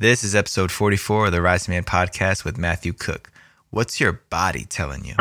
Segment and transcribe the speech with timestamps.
[0.00, 3.32] This is episode 44 of the Rising Man podcast with Matthew Cooke.
[3.70, 5.14] What's your body telling you?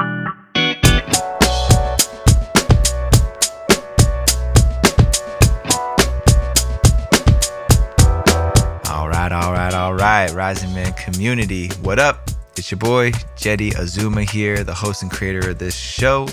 [8.88, 11.70] All right, all right, all right, Rising Man community.
[11.82, 12.30] What up?
[12.56, 16.28] It's your boy, Jeddy Azuma here, the host and creator of this show.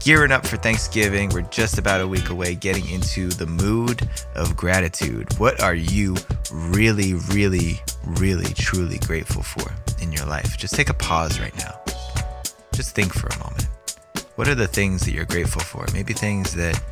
[0.00, 1.28] Gearing up for Thanksgiving.
[1.28, 5.38] We're just about a week away getting into the mood of gratitude.
[5.38, 6.16] What are you
[6.50, 9.70] really, really, really, truly grateful for
[10.02, 10.56] in your life?
[10.56, 11.78] Just take a pause right now.
[12.72, 13.68] Just think for a moment.
[14.36, 15.84] What are the things that you're grateful for?
[15.92, 16.82] Maybe things that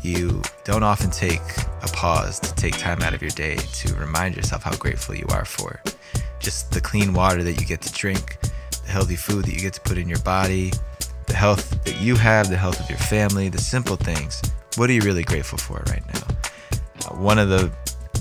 [0.00, 1.42] you don't often take
[1.82, 5.26] a pause to take time out of your day to remind yourself how grateful you
[5.28, 5.82] are for.
[6.40, 8.38] Just the clean water that you get to drink,
[8.70, 10.72] the healthy food that you get to put in your body,
[11.36, 14.42] health that you have, the health of your family, the simple things.
[14.76, 16.26] What are you really grateful for right now?
[17.06, 17.70] Uh, one of the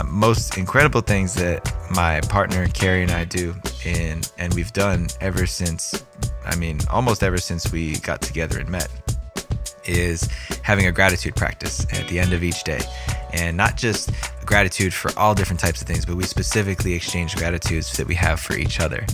[0.06, 3.56] most incredible things that my partner Carrie and I do,
[3.86, 6.04] and and we've done ever since,
[6.46, 8.90] I mean, almost ever since we got together and met,
[9.86, 10.30] is
[10.62, 12.82] having a gratitude practice at the end of each day.
[13.34, 14.12] And not just
[14.46, 18.40] gratitude for all different types of things, but we specifically exchange gratitudes that we have
[18.40, 19.06] for each other.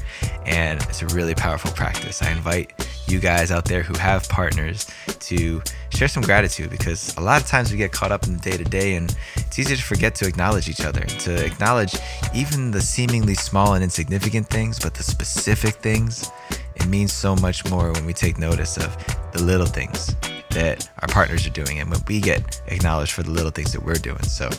[0.45, 2.22] And it's a really powerful practice.
[2.22, 2.73] I invite
[3.11, 4.87] you guys out there who have partners
[5.19, 8.39] to share some gratitude because a lot of times we get caught up in the
[8.39, 11.95] day to day and it's easy to forget to acknowledge each other, to acknowledge
[12.33, 16.29] even the seemingly small and insignificant things, but the specific things.
[16.75, 18.95] It means so much more when we take notice of
[19.33, 20.15] the little things
[20.51, 23.83] that our partners are doing and when we get acknowledged for the little things that
[23.83, 24.23] we're doing.
[24.23, 24.49] So,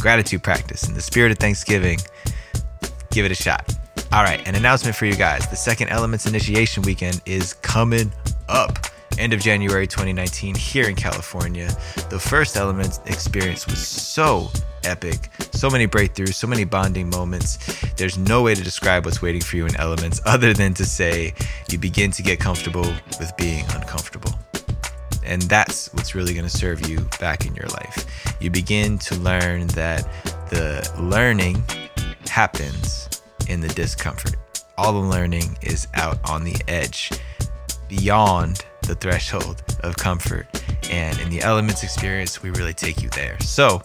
[0.00, 1.98] gratitude practice in the spirit of Thanksgiving,
[3.10, 3.72] give it a shot.
[4.12, 5.46] All right, an announcement for you guys.
[5.48, 8.12] The second Elements Initiation Weekend is coming
[8.48, 8.78] up.
[9.18, 11.68] End of January 2019 here in California.
[12.08, 14.48] The first Elements experience was so
[14.84, 15.30] epic.
[15.52, 17.58] So many breakthroughs, so many bonding moments.
[17.96, 21.34] There's no way to describe what's waiting for you in Elements other than to say
[21.70, 24.32] you begin to get comfortable with being uncomfortable.
[25.24, 28.34] And that's what's really going to serve you back in your life.
[28.40, 30.08] You begin to learn that
[30.48, 31.62] the learning
[32.26, 33.09] happens
[33.50, 34.36] in the discomfort.
[34.78, 37.10] All the learning is out on the edge,
[37.88, 40.46] beyond the threshold of comfort.
[40.90, 43.38] And in the Elements experience, we really take you there.
[43.40, 43.82] So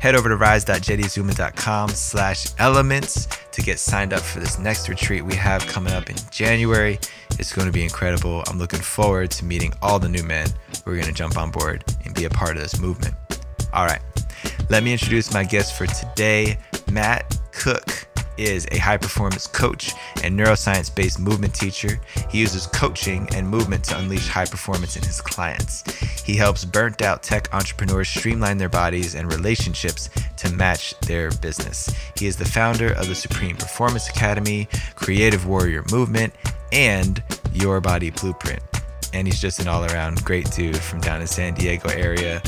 [0.00, 5.34] head over to rise.jeddyazuma.com slash elements to get signed up for this next retreat we
[5.34, 6.98] have coming up in January.
[7.38, 8.42] It's going to be incredible.
[8.48, 10.48] I'm looking forward to meeting all the new men
[10.84, 13.14] who are going to jump on board and be a part of this movement.
[13.72, 14.02] All right,
[14.68, 16.58] let me introduce my guest for today,
[16.90, 22.00] Matt Cooke is a high performance coach and neuroscience based movement teacher.
[22.30, 25.82] He uses coaching and movement to unleash high performance in his clients.
[26.22, 31.94] He helps burnt out tech entrepreneurs streamline their bodies and relationships to match their business.
[32.16, 36.34] He is the founder of the Supreme Performance Academy, Creative Warrior Movement,
[36.72, 37.22] and
[37.52, 38.62] Your Body Blueprint.
[39.12, 42.42] And he's just an all around great dude from down in San Diego area.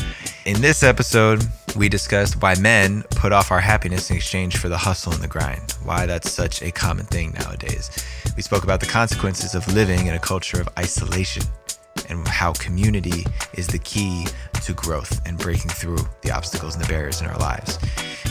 [0.46, 1.42] In this episode,
[1.76, 5.28] we discussed why men put off our happiness in exchange for the hustle and the
[5.28, 7.90] grind, why that's such a common thing nowadays.
[8.36, 11.44] We spoke about the consequences of living in a culture of isolation
[12.08, 13.24] and how community
[13.54, 14.26] is the key
[14.62, 17.78] to growth and breaking through the obstacles and the barriers in our lives.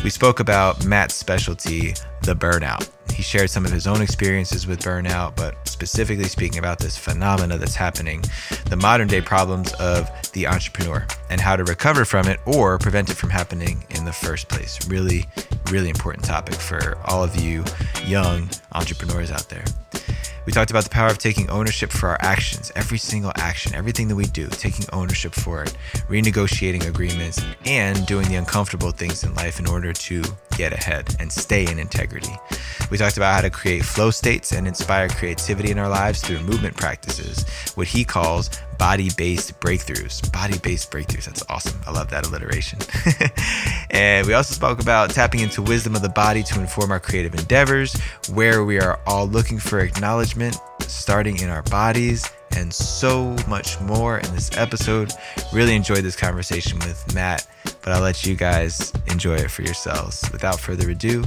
[0.04, 2.90] We spoke about Matt's specialty, the burnout.
[3.12, 7.58] He shared some of his own experiences with burnout, but specifically speaking about this phenomena
[7.58, 8.24] that's happening,
[8.70, 13.10] the modern day problems of the entrepreneur and how to recover from it or prevent
[13.10, 14.88] it from happening in the first place.
[14.88, 15.26] Really,
[15.70, 17.64] really important topic for all of you
[18.06, 19.64] young entrepreneurs out there.
[20.46, 24.10] We talked about the power of taking ownership for our actions, every single action, everything
[24.10, 25.74] that we do, taking ownership for it,
[26.10, 30.22] renegotiating agreements, and doing the uncomfortable things in life in order to
[30.56, 32.36] get ahead and stay in integrity.
[32.92, 36.40] We talked about how to create flow states and inspire creativity in our lives through
[36.42, 40.32] movement practices, what he calls body based breakthroughs.
[40.32, 41.26] Body based breakthroughs.
[41.26, 41.80] That's awesome.
[41.88, 42.80] I love that alliteration.
[43.90, 47.34] and we also spoke about tapping into wisdom of the body to inform our creative
[47.34, 48.00] endeavors,
[48.32, 54.18] where we are all looking for acknowledgement, starting in our bodies, and so much more
[54.18, 55.12] in this episode.
[55.52, 57.48] Really enjoyed this conversation with Matt,
[57.82, 60.24] but I'll let you guys enjoy it for yourselves.
[60.32, 61.24] Without further ado,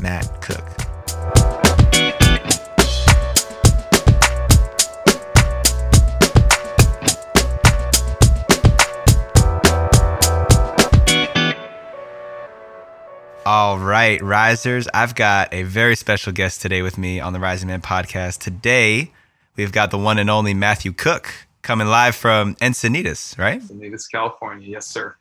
[0.00, 0.90] Matt Cooke.
[13.46, 14.86] All right, risers.
[14.94, 18.38] I've got a very special guest today with me on the Rising Man podcast.
[18.38, 19.10] Today,
[19.56, 21.32] we've got the one and only Matthew Cooke
[21.62, 23.60] coming live from Encinitas, right?
[23.60, 24.68] Encinitas, California.
[24.68, 25.16] Yes, sir.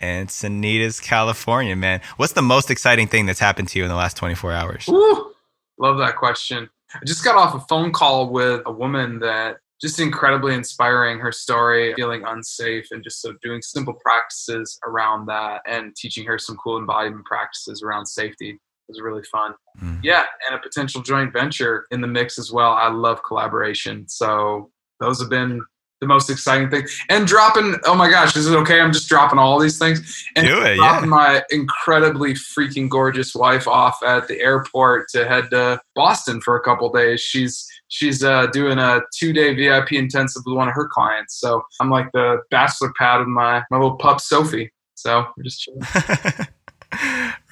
[0.00, 2.00] Encinitas, California, man.
[2.16, 4.88] What's the most exciting thing that's happened to you in the last 24 hours?
[4.88, 5.32] Ooh,
[5.78, 6.68] love that question.
[6.94, 11.32] I just got off a phone call with a woman that just incredibly inspiring her
[11.32, 16.56] story, feeling unsafe and just so doing simple practices around that and teaching her some
[16.56, 19.54] cool embodiment practices around safety was really fun.
[19.82, 20.00] Mm.
[20.02, 22.72] Yeah, and a potential joint venture in the mix as well.
[22.72, 24.06] I love collaboration.
[24.08, 24.70] So
[25.00, 25.62] those have been
[26.00, 26.86] the most exciting thing.
[27.08, 28.80] And dropping, oh my gosh, is it okay?
[28.80, 30.24] I'm just dropping all these things.
[30.36, 31.16] And Do it, dropping yeah.
[31.16, 36.60] my incredibly freaking gorgeous wife off at the airport to head to Boston for a
[36.60, 37.20] couple days.
[37.20, 41.40] She's she's uh, doing a two day VIP intensive with one of her clients.
[41.40, 44.70] So I'm like the bachelor pad of my my little pup Sophie.
[44.94, 45.80] So we're just chilling.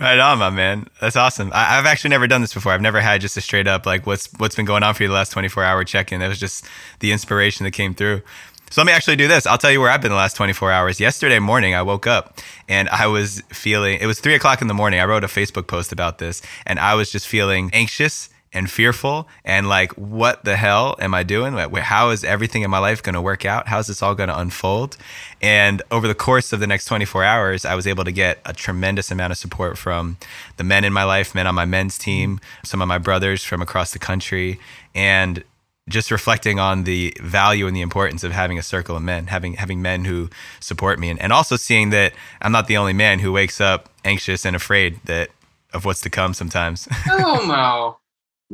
[0.02, 0.88] right on, my man.
[1.00, 1.50] That's awesome.
[1.54, 2.72] I, have actually never done this before.
[2.72, 5.08] I've never had just a straight up like what's what's been going on for you
[5.08, 6.20] the last 24 hour check in.
[6.20, 6.66] That was just
[7.00, 8.22] the inspiration that came through.
[8.70, 9.46] So let me actually do this.
[9.46, 10.98] I'll tell you where I've been the last 24 hours.
[10.98, 12.38] Yesterday morning, I woke up
[12.70, 14.98] and I was feeling, it was three o'clock in the morning.
[14.98, 19.28] I wrote a Facebook post about this and I was just feeling anxious and fearful
[19.44, 21.54] and like, what the hell am I doing?
[21.54, 23.68] How is everything in my life going to work out?
[23.68, 24.96] How's this all going to unfold?
[25.40, 28.52] And over the course of the next 24 hours, I was able to get a
[28.52, 30.18] tremendous amount of support from
[30.56, 33.62] the men in my life, men on my men's team, some of my brothers from
[33.62, 34.60] across the country,
[34.94, 35.42] and
[35.88, 39.54] just reflecting on the value and the importance of having a circle of men, having
[39.54, 43.18] having men who support me, and, and also seeing that I'm not the only man
[43.18, 45.30] who wakes up anxious and afraid that
[45.72, 46.84] of what's to come sometimes.
[46.86, 47.98] Hell oh, no.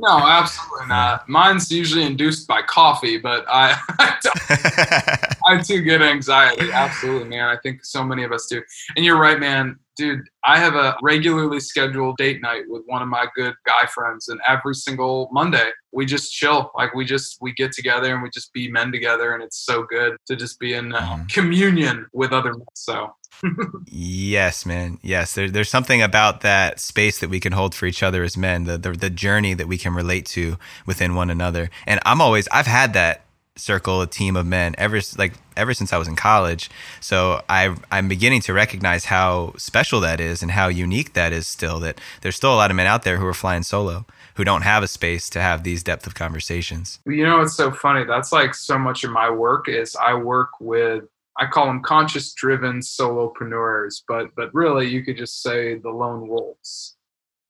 [0.01, 1.29] No, absolutely not.
[1.29, 6.71] Mine's usually induced by coffee, but I I, I too get anxiety.
[6.71, 7.49] Absolutely, man.
[7.49, 8.63] I think so many of us do.
[8.95, 9.77] And you're right, man.
[9.97, 14.29] Dude, I have a regularly scheduled date night with one of my good guy friends,
[14.29, 16.71] and every single Monday we just chill.
[16.77, 19.83] Like we just we get together and we just be men together, and it's so
[19.83, 22.67] good to just be in uh, communion with other men.
[22.75, 23.13] So
[23.87, 24.99] yes, man.
[25.03, 28.37] Yes, there, there's something about that space that we can hold for each other as
[28.37, 30.57] men, the, the the journey that we can relate to
[30.87, 31.71] within one another.
[31.87, 33.23] And I'm always I've had that
[33.57, 36.71] circle, a team of men ever like ever since I was in college.
[37.01, 41.47] So I I'm beginning to recognize how special that is and how unique that is
[41.47, 44.45] still that there's still a lot of men out there who are flying solo who
[44.45, 47.01] don't have a space to have these depth of conversations.
[47.07, 48.05] You know, it's so funny.
[48.05, 51.05] That's like so much of my work is I work with
[51.39, 56.29] I call them conscious driven solopreneurs, but but really you could just say the lone
[56.29, 56.98] wolves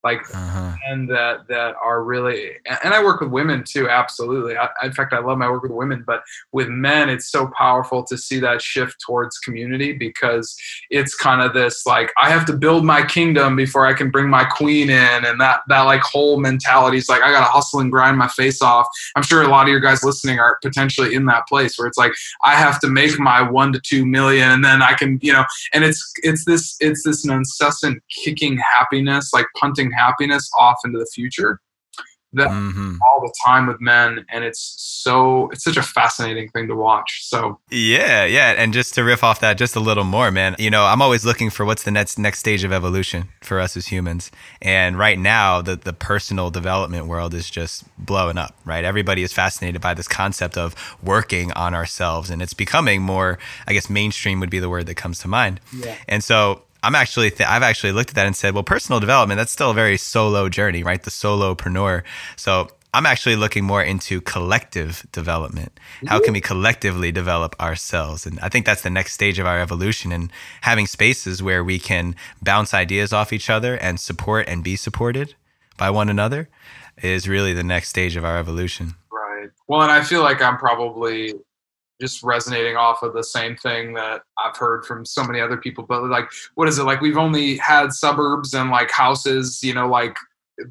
[0.08, 0.72] like uh-huh.
[0.88, 2.52] and that that are really
[2.82, 5.72] and i work with women too absolutely I, in fact i love my work with
[5.72, 6.22] women but
[6.52, 10.56] with men it's so powerful to see that shift towards community because
[10.90, 14.28] it's kind of this like i have to build my kingdom before i can bring
[14.28, 17.92] my queen in and that that like whole mentality is like i gotta hustle and
[17.92, 21.26] grind my face off i'm sure a lot of your guys listening are potentially in
[21.26, 22.12] that place where it's like
[22.44, 25.44] i have to make my one to two million and then i can you know
[25.74, 31.08] and it's it's this it's this incessant kicking happiness like punting happiness off into the
[31.14, 31.60] future
[32.34, 32.96] that mm-hmm.
[33.02, 37.20] all the time with men and it's so it's such a fascinating thing to watch
[37.26, 40.68] so yeah yeah and just to riff off that just a little more man you
[40.68, 43.86] know i'm always looking for what's the next next stage of evolution for us as
[43.86, 44.30] humans
[44.60, 49.32] and right now the the personal development world is just blowing up right everybody is
[49.32, 54.38] fascinated by this concept of working on ourselves and it's becoming more i guess mainstream
[54.38, 55.96] would be the word that comes to mind yeah.
[56.06, 59.38] and so I'm actually th- I've actually looked at that and said, well, personal development
[59.38, 61.02] that's still a very solo journey, right?
[61.02, 62.02] The solopreneur.
[62.36, 65.78] So I'm actually looking more into collective development.
[66.06, 68.26] How can we collectively develop ourselves?
[68.26, 70.32] And I think that's the next stage of our evolution and
[70.62, 75.34] having spaces where we can bounce ideas off each other and support and be supported
[75.76, 76.48] by one another
[77.02, 78.94] is really the next stage of our evolution.
[79.12, 79.50] Right.
[79.66, 81.34] Well, and I feel like I'm probably
[82.00, 85.84] just resonating off of the same thing that I've heard from so many other people.
[85.84, 87.00] But like, what is it like?
[87.00, 90.16] We've only had suburbs and like houses, you know, like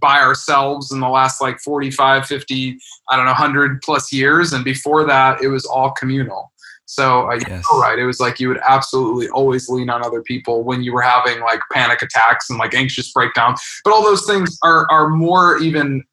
[0.01, 2.77] by ourselves in the last like 45, 50,
[3.09, 4.53] I don't know, 100 plus years.
[4.53, 6.51] And before that, it was all communal.
[6.85, 7.65] So uh, yes.
[7.73, 7.99] right.
[7.99, 11.41] It was like you would absolutely always lean on other people when you were having
[11.41, 13.61] like panic attacks and like anxious breakdowns.
[13.83, 16.03] But all those things are are more even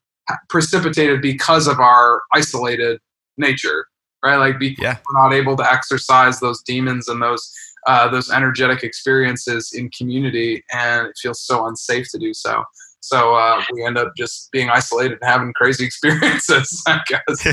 [0.49, 2.99] precipitated because of our isolated
[3.37, 3.87] nature
[4.25, 4.37] right?
[4.37, 4.99] Like because yeah.
[5.07, 7.53] we're not able to exercise those demons and those
[7.87, 12.65] uh, those energetic experiences in community, and it feels so unsafe to do so.
[13.01, 17.45] So uh, we end up just being isolated and having crazy experiences, I guess.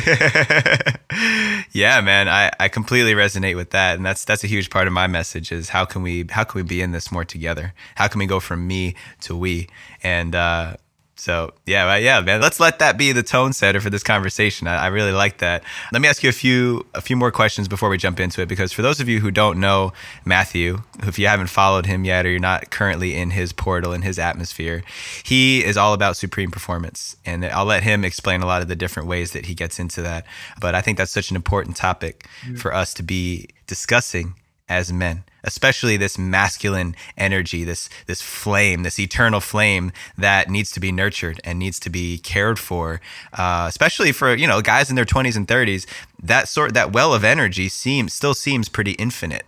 [1.73, 4.93] yeah, man, I, I completely resonate with that, and that's that's a huge part of
[4.93, 7.73] my message is how can we how can we be in this more together?
[7.95, 9.67] How can we go from me to we?
[10.01, 10.77] And uh,
[11.21, 12.41] So yeah, yeah, man.
[12.41, 14.67] Let's let that be the tone setter for this conversation.
[14.67, 15.63] I, I, really like that.
[15.93, 18.49] Let me ask you a few a few more questions before we jump into it,
[18.49, 19.93] because for those of you who don't know
[20.25, 24.01] Matthew, if you haven't followed him yet, or you're not currently in his portal in
[24.01, 24.81] his atmosphere,
[25.23, 28.75] he is all about supreme performance, and I'll let him explain a lot of the
[28.75, 30.25] different ways that he gets into that.
[30.59, 32.55] But I think that's such an important topic mm-hmm.
[32.55, 34.33] for us to be discussing
[34.67, 40.79] as men especially this masculine energy this this flame this eternal flame that needs to
[40.79, 43.01] be nurtured and needs to be cared for
[43.33, 45.85] uh, especially for you know guys in their 20s and 30s
[46.21, 49.45] that sort that well of energy seems still seems pretty infinite.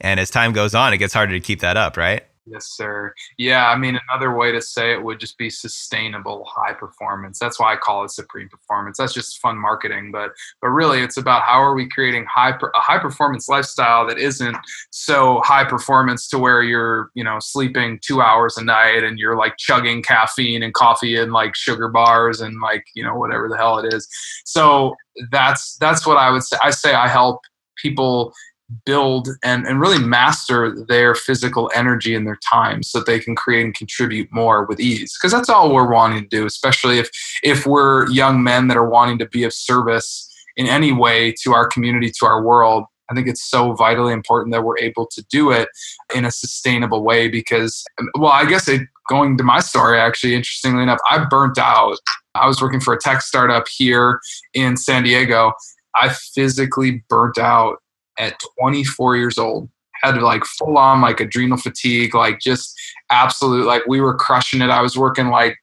[0.00, 3.14] And as time goes on it gets harder to keep that up right Yes, sir.
[3.38, 7.38] Yeah, I mean, another way to say it would just be sustainable high performance.
[7.38, 8.98] That's why I call it supreme performance.
[8.98, 12.80] That's just fun marketing, but but really, it's about how are we creating high a
[12.80, 14.56] high performance lifestyle that isn't
[14.90, 19.36] so high performance to where you're you know sleeping two hours a night and you're
[19.36, 23.56] like chugging caffeine and coffee and like sugar bars and like you know whatever the
[23.56, 24.06] hell it is.
[24.44, 24.94] So
[25.30, 26.58] that's that's what I would say.
[26.62, 27.40] I say I help
[27.82, 28.34] people
[28.84, 33.34] build and, and really master their physical energy and their time so that they can
[33.34, 35.16] create and contribute more with ease.
[35.16, 37.10] Because that's all we're wanting to do especially if
[37.42, 41.52] if we're young men that are wanting to be of service in any way to
[41.52, 42.84] our community to our world.
[43.10, 45.68] I think it's so vitally important that we're able to do it
[46.14, 50.34] in a sustainable way because um, well i guess it, going to my story actually
[50.34, 51.98] interestingly enough i burnt out.
[52.34, 54.20] I was working for a tech startup here
[54.54, 55.52] in san diego.
[55.96, 57.76] I physically burnt out
[58.18, 59.68] at 24 years old.
[60.02, 62.78] Had like full on like adrenal fatigue like just
[63.10, 64.70] absolute like we were crushing it.
[64.70, 65.56] I was working like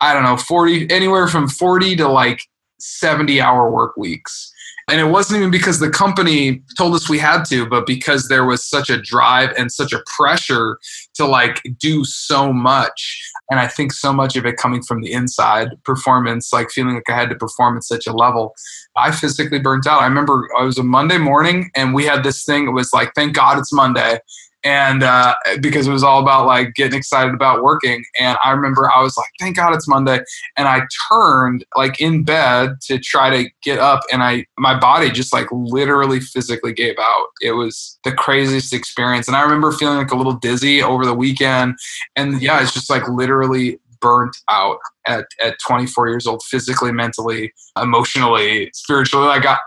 [0.00, 2.42] i don't know 40 anywhere from 40 to like
[2.78, 4.52] 70 hour work weeks.
[4.88, 8.44] And it wasn't even because the company told us we had to but because there
[8.44, 10.78] was such a drive and such a pressure
[11.14, 15.12] to like do so much and i think so much of it coming from the
[15.12, 18.54] inside performance like feeling like i had to perform at such a level
[18.96, 20.00] I physically burnt out.
[20.00, 22.66] I remember it was a Monday morning and we had this thing.
[22.66, 24.18] It was like, thank God it's Monday.
[24.66, 28.04] And uh, because it was all about like getting excited about working.
[28.18, 30.18] And I remember I was like, thank God it's Monday.
[30.56, 35.12] And I turned like in bed to try to get up and I, my body
[35.12, 37.28] just like literally physically gave out.
[37.40, 39.28] It was the craziest experience.
[39.28, 41.76] And I remember feeling like a little dizzy over the weekend.
[42.16, 47.52] And yeah, it's just like literally burnt out at, at 24 years old, physically, mentally,
[47.80, 49.28] emotionally, spiritually.
[49.28, 49.60] I got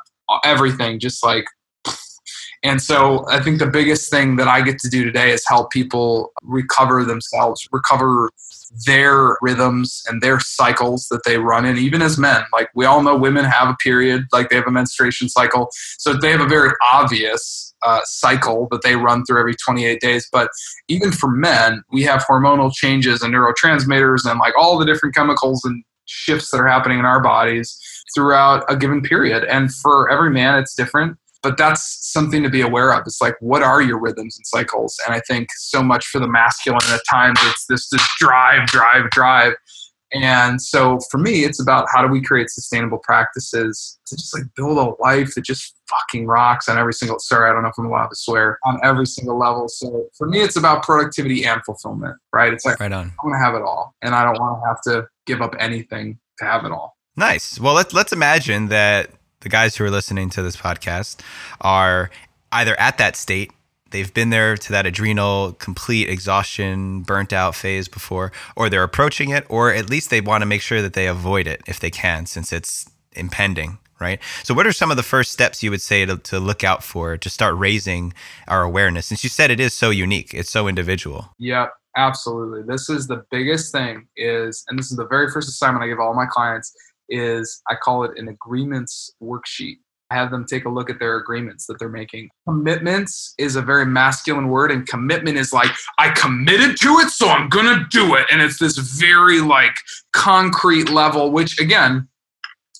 [0.44, 1.46] everything just like.
[2.64, 5.72] And so I think the biggest thing that I get to do today is help
[5.72, 8.32] people recover themselves, recover
[8.86, 12.44] their rhythms and their cycles that they run in, even as men.
[12.52, 15.70] Like we all know women have a period, like they have a menstruation cycle.
[15.98, 20.28] So they have a very obvious uh, cycle that they run through every 28 days.
[20.32, 20.50] But
[20.88, 25.64] even for men, we have hormonal changes and neurotransmitters and like all the different chemicals
[25.64, 27.80] and shifts that are happening in our bodies
[28.14, 29.44] throughout a given period.
[29.46, 31.18] And for every man, it's different.
[31.42, 33.04] But that's something to be aware of.
[33.06, 35.00] It's like, what are your rhythms and cycles?
[35.06, 39.10] And I think so much for the masculine at times, it's this, this drive, drive,
[39.12, 39.54] drive
[40.12, 44.44] and so for me, it's about how do we create sustainable practices to just like
[44.56, 47.76] build a life that just fucking rocks on every single sorry, I don't know if
[47.78, 49.68] I'm allowed to swear on every single level.
[49.70, 52.52] So for me it's about productivity and fulfillment, right?
[52.54, 53.08] It's like right on.
[53.08, 55.56] I want to have it all and I don't want to have to give up
[55.60, 56.98] anything to have it all.
[57.16, 57.60] Nice.
[57.60, 61.22] Well let's let's imagine that the guys who are listening to this podcast
[61.62, 62.10] are
[62.52, 63.52] either at that state
[63.92, 69.30] they've been there to that adrenal complete exhaustion burnt out phase before or they're approaching
[69.30, 71.90] it or at least they want to make sure that they avoid it if they
[71.90, 74.22] can since it's impending right?
[74.44, 76.86] So what are some of the first steps you would say to, to look out
[76.86, 78.14] for to start raising
[78.48, 79.08] our awareness?
[79.08, 81.34] Since you said it is so unique it's so individual.
[81.38, 81.68] Yeah
[81.98, 82.62] absolutely.
[82.64, 86.00] This is the biggest thing is and this is the very first assignment i give
[86.00, 86.74] all my clients
[87.10, 89.78] is i call it an agreements worksheet
[90.12, 92.30] I have them take a look at their agreements that they're making.
[92.48, 97.30] Commitments is a very masculine word, and commitment is like, I committed to it, so
[97.30, 98.26] I'm gonna do it.
[98.32, 99.76] And it's this very like
[100.14, 102.08] concrete level, which again,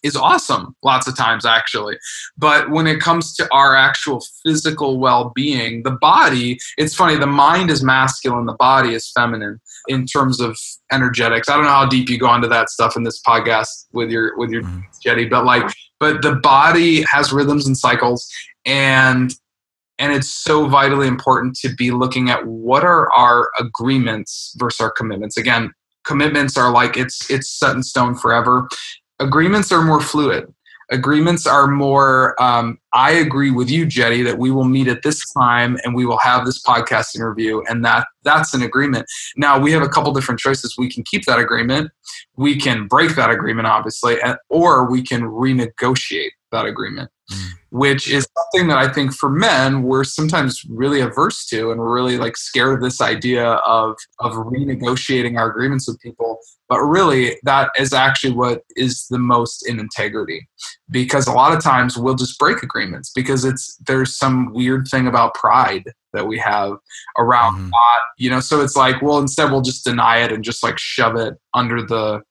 [0.04, 1.98] is awesome lots of times actually.
[2.38, 7.70] But when it comes to our actual physical well-being the body it's funny the mind
[7.70, 10.58] is masculine the body is feminine in terms of
[10.92, 11.50] energetics.
[11.50, 14.38] I don't know how deep you go into that stuff in this podcast with your
[14.38, 14.82] with your mm-hmm.
[15.04, 18.30] Jeddy but like but the body has rhythms and cycles
[18.66, 19.34] and
[19.98, 24.92] and it's so vitally important to be looking at what are our agreements versus our
[24.92, 25.38] commitments.
[25.38, 25.72] Again
[26.06, 28.68] commitments are like it's it's set in stone forever
[29.20, 30.54] agreements are more fluid
[30.92, 35.24] Agreements are more, um, I agree with you, Jeddy, that we will meet at this
[35.34, 39.06] time and we will have this podcast interview, and that that's an agreement.
[39.38, 40.76] Now we have a couple different choices.
[40.80, 41.92] We can keep that agreement,
[42.38, 47.12] we can break that agreement, obviously, and, or we can renegotiate that agreement.
[47.72, 51.94] Which is something that I think for men we're sometimes really averse to, and we're
[51.94, 56.40] really like scared of this idea of of renegotiating our agreements with people.
[56.68, 60.50] But really, that is actually what is the most in integrity,
[60.90, 65.06] because a lot of times we'll just break agreements because it's there's some weird thing
[65.06, 65.84] about pride
[66.14, 66.74] that we have
[67.20, 67.70] around mm-hmm.
[67.70, 68.40] not, you know.
[68.40, 71.84] So it's like, well, instead we'll just deny it and just like shove it under
[71.86, 72.22] the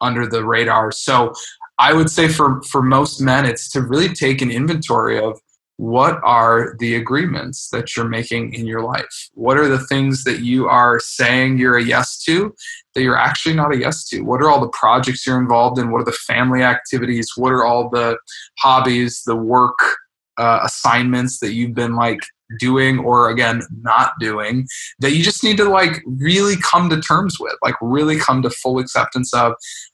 [0.00, 0.92] under the radar.
[0.92, 1.32] So
[1.78, 5.40] I would say for for most men, it's to really take an inventory of
[5.78, 9.30] what are the agreements that you're making in your life.
[9.34, 12.52] What are the things that you are saying you're a yes to
[12.94, 14.22] that you're actually not a yes to?
[14.22, 15.92] What are all the projects you're involved in?
[15.92, 17.30] What are the family activities?
[17.36, 18.18] What are all the
[18.58, 19.78] hobbies, the work
[20.36, 22.20] uh, assignments that you've been like
[22.58, 24.66] doing or again not doing
[25.00, 28.48] that you just need to like really come to terms with like really come to
[28.48, 29.52] full acceptance of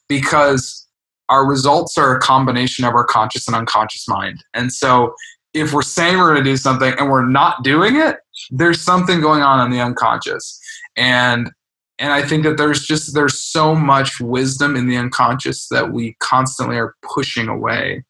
[0.09, 0.84] because
[1.29, 4.45] our results are a combination of our conscious and unconscious mind.
[4.53, 5.15] And so
[5.55, 8.17] if we're saying we're going to do something and we're not doing it,
[8.51, 10.61] there's something going on in the unconscious.
[10.97, 11.51] And
[12.01, 16.17] and I think that there's just there's so much wisdom in the unconscious that we
[16.21, 18.05] constantly are pushing away.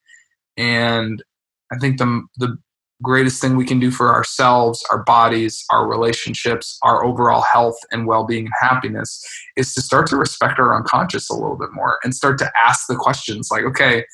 [0.56, 1.22] And
[1.70, 2.56] I think the the
[3.04, 8.06] greatest thing we can do for ourselves, our bodies, our relationships, our overall health and
[8.06, 9.24] well being and happiness
[9.56, 12.86] is to start to respect our unconscious a little bit more and start to ask
[12.88, 14.04] the questions like, okay,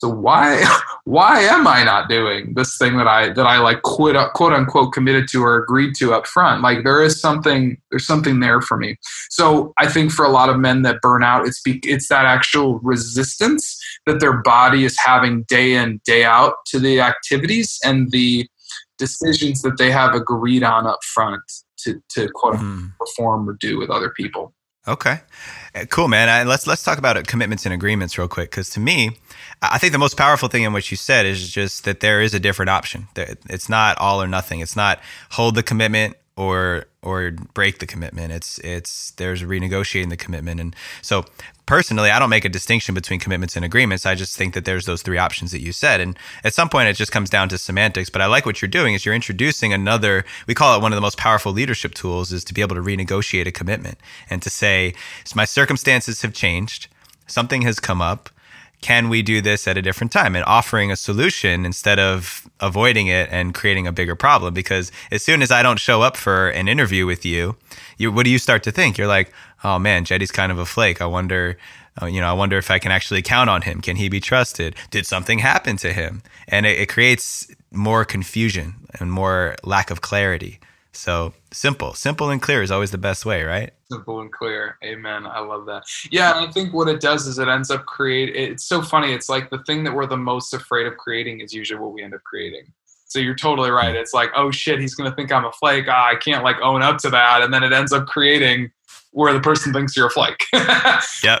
[0.00, 0.64] so why
[1.04, 4.92] why am i not doing this thing that i that i like quit quote unquote
[4.92, 6.62] committed to or agreed to up front?
[6.62, 8.96] Like there is something there's something there for me.
[9.30, 12.24] So i think for a lot of men that burn out it's be, it's that
[12.24, 13.77] actual resistance
[14.08, 18.46] that their body is having day in day out to the activities and the
[18.98, 21.42] decisions that they have agreed on up front
[21.78, 22.90] to to quote mm.
[22.98, 24.52] perform or do with other people
[24.88, 25.20] Okay,
[25.74, 26.48] uh, cool, man.
[26.48, 29.18] let's let's talk about commitments and agreements real quick, because to me,
[29.60, 32.32] I think the most powerful thing in what you said is just that there is
[32.32, 33.08] a different option.
[33.14, 34.60] It's not all or nothing.
[34.60, 34.98] It's not
[35.32, 38.32] hold the commitment or or break the commitment.
[38.32, 41.24] It's it's there's renegotiating the commitment, and so
[41.66, 44.06] personally, I don't make a distinction between commitments and agreements.
[44.06, 46.88] I just think that there's those three options that you said, and at some point,
[46.88, 48.08] it just comes down to semantics.
[48.08, 50.24] But I like what you're doing is you're introducing another.
[50.46, 52.82] We call it one of the most powerful leadership tools is to be able to
[52.82, 53.98] renegotiate a commitment
[54.30, 54.94] and to say,
[55.34, 56.86] my circumstances have changed,
[57.26, 58.30] something has come up
[58.80, 60.36] can we do this at a different time?
[60.36, 64.54] And offering a solution instead of avoiding it and creating a bigger problem.
[64.54, 67.56] Because as soon as i don't show up for an interview with you
[67.96, 68.98] you what do you start to think?
[68.98, 69.32] You're like
[69.64, 71.00] oh man Jeddy's kind of a flake.
[71.02, 71.58] I wonder
[72.00, 73.80] uh, you know i wonder if i can actually count on him.
[73.80, 74.76] Can he be trusted?
[74.90, 76.22] Did something happen to him?
[76.46, 80.60] And it, it creates more confusion and more lack of clarity
[80.98, 83.72] so simple, simple and clear is always the best way, right?
[83.90, 84.76] Simple and clear.
[84.82, 85.26] Amen.
[85.26, 85.84] I love that.
[86.10, 88.34] Yeah, I think what it does is it ends up create.
[88.34, 89.12] It's so funny.
[89.12, 92.02] It's like the thing that we're the most afraid of creating is usually what we
[92.02, 92.64] end up creating.
[93.06, 93.94] So you're totally right.
[93.94, 95.86] It's like, oh shit, he's gonna think I'm a flake.
[95.88, 98.70] Ah, I can't like own up to that, and then it ends up creating
[99.12, 100.44] where the person thinks you're a flake.
[100.52, 101.00] yeah.
[101.00, 101.38] so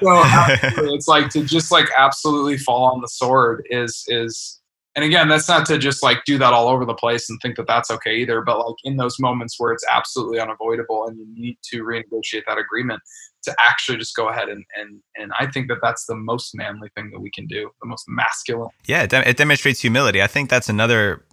[0.94, 4.57] it's like to just like absolutely fall on the sword is is
[4.96, 7.56] and again that's not to just like do that all over the place and think
[7.56, 11.26] that that's okay either but like in those moments where it's absolutely unavoidable and you
[11.34, 13.00] need to renegotiate that agreement
[13.42, 16.88] to actually just go ahead and and and i think that that's the most manly
[16.94, 18.70] thing that we can do the most masculine.
[18.86, 20.22] Yeah it, de- it demonstrates humility.
[20.22, 21.24] I think that's another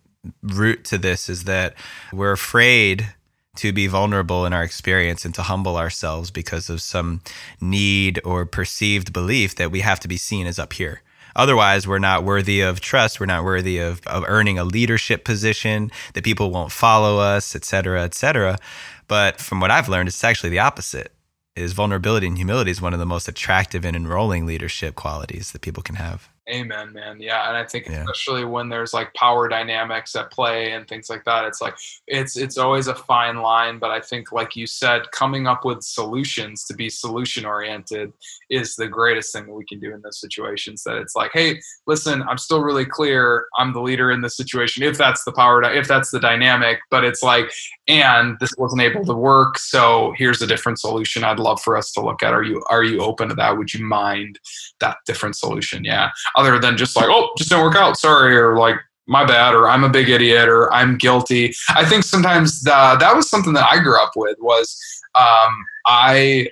[0.41, 1.75] root to this is that
[2.11, 3.13] we're afraid
[3.57, 7.21] to be vulnerable in our experience and to humble ourselves because of some
[7.61, 11.01] need or perceived belief that we have to be seen as up here
[11.35, 13.19] Otherwise, we're not worthy of trust.
[13.19, 17.65] We're not worthy of, of earning a leadership position, that people won't follow us, et
[17.65, 18.57] cetera, et cetera.
[19.07, 21.11] But from what I've learned, it's actually the opposite.
[21.55, 25.61] Is vulnerability and humility is one of the most attractive and enrolling leadership qualities that
[25.61, 26.29] people can have.
[26.47, 27.19] Amen, man.
[27.19, 28.01] Yeah, and I think yeah.
[28.01, 32.37] especially when there's like power dynamics at play and things like that, it's like it's
[32.37, 33.79] it's always a fine line.
[33.79, 38.13] But I think, like you said, coming up with solutions to be solution oriented
[38.51, 40.83] is the greatest thing that we can do in those situations.
[40.83, 43.47] That it's like, hey, listen, I'm still really clear.
[43.57, 44.83] I'm the leader in this situation.
[44.83, 47.51] If that's the power, if that's the dynamic, but it's like,
[47.87, 51.23] and this wasn't able to work, so here's a different solution.
[51.23, 52.33] I'd love for us to look at.
[52.33, 53.57] Are you are you open to that?
[53.57, 54.37] Would you mind
[54.79, 55.83] that different solution?
[55.83, 57.97] Yeah other than just like, oh, just didn't work out.
[57.97, 58.35] Sorry.
[58.35, 61.53] Or like, my bad, or I'm a big idiot, or I'm guilty.
[61.69, 64.75] I think sometimes the, that was something that I grew up with was
[65.13, 65.51] um,
[65.85, 66.49] I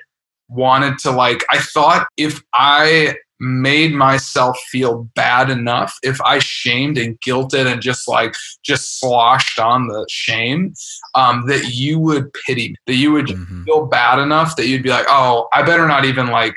[0.50, 6.98] wanted to like, I thought if I made myself feel bad enough if i shamed
[6.98, 10.74] and guilted and just like just sloshed on the shame
[11.16, 13.64] um, that you would pity me, that you would mm-hmm.
[13.64, 16.56] feel bad enough that you'd be like oh i better not even like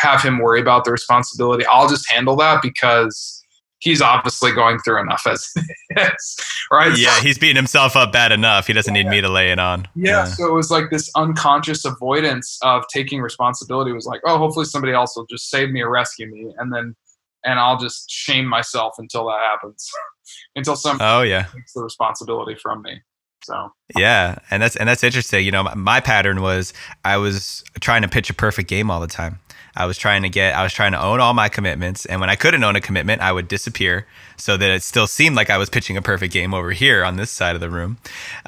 [0.00, 3.40] have him worry about the responsibility i'll just handle that because
[3.80, 5.52] he's obviously going through enough as
[5.96, 6.36] is,
[6.70, 6.96] right?
[6.96, 8.66] Yeah, he's beating himself up bad enough.
[8.66, 9.02] He doesn't yeah.
[9.02, 9.88] need me to lay it on.
[9.94, 13.90] Yeah, yeah, so it was like this unconscious avoidance of taking responsibility.
[13.90, 16.72] It was like, oh, hopefully somebody else will just save me or rescue me, and
[16.72, 16.94] then
[17.44, 19.90] and I'll just shame myself until that happens,
[20.54, 23.00] until somebody oh yeah takes the responsibility from me.
[23.42, 25.44] So yeah, and that's and that's interesting.
[25.44, 29.00] You know, my, my pattern was I was trying to pitch a perfect game all
[29.00, 29.38] the time.
[29.74, 32.06] I was trying to get, I was trying to own all my commitments.
[32.06, 34.06] And when I couldn't own a commitment, I would disappear
[34.36, 37.16] so that it still seemed like I was pitching a perfect game over here on
[37.16, 37.98] this side of the room.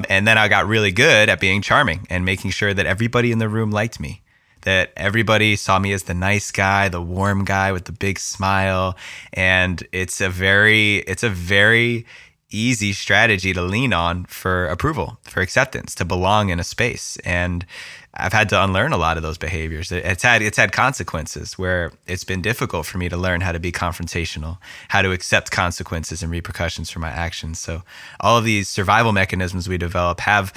[0.08, 3.38] And then I got really good at being charming and making sure that everybody in
[3.38, 4.22] the room liked me.
[4.62, 8.96] That everybody saw me as the nice guy, the warm guy with the big smile.
[9.32, 12.06] And it's a very, it's a very
[12.52, 17.16] easy strategy to lean on for approval, for acceptance, to belong in a space.
[17.24, 17.66] And
[18.14, 19.90] I've had to unlearn a lot of those behaviors.
[19.90, 23.58] It's had it's had consequences where it's been difficult for me to learn how to
[23.58, 27.58] be confrontational, how to accept consequences and repercussions for my actions.
[27.58, 27.82] So
[28.20, 30.52] all of these survival mechanisms we develop have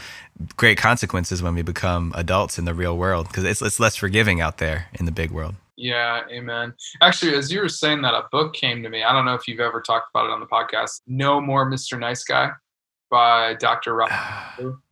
[0.58, 4.42] great consequences when we become adults in the real world because it's it's less forgiving
[4.42, 5.56] out there in the big world.
[5.78, 6.74] Yeah, amen.
[7.02, 9.04] Actually, as you were saying that, a book came to me.
[9.04, 11.02] I don't know if you've ever talked about it on the podcast.
[11.08, 12.00] No More Mr.
[12.00, 12.52] Nice Guy
[13.10, 13.96] by Dr.
[13.96, 14.12] Rob.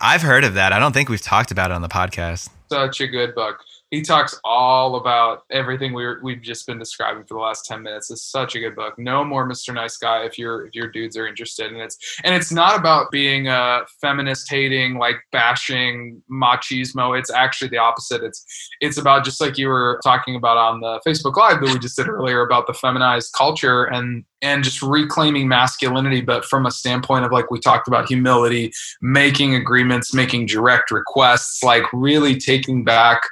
[0.00, 0.72] I've heard of that.
[0.72, 2.50] I don't think we've talked about it on the podcast.
[2.70, 3.58] Such a good book.
[3.94, 8.10] He talks all about everything we we've just been describing for the last 10 minutes.
[8.10, 8.98] It's such a good book.
[8.98, 9.72] No more Mr.
[9.72, 11.70] Nice Guy if your if your dudes are interested.
[11.70, 17.16] And it's and it's not about being a feminist hating, like bashing machismo.
[17.16, 18.24] It's actually the opposite.
[18.24, 18.44] It's
[18.80, 21.96] it's about just like you were talking about on the Facebook Live that we just
[21.96, 27.24] did earlier about the feminized culture and and just reclaiming masculinity, but from a standpoint
[27.24, 33.22] of like we talked about humility, making agreements, making direct requests, like really taking back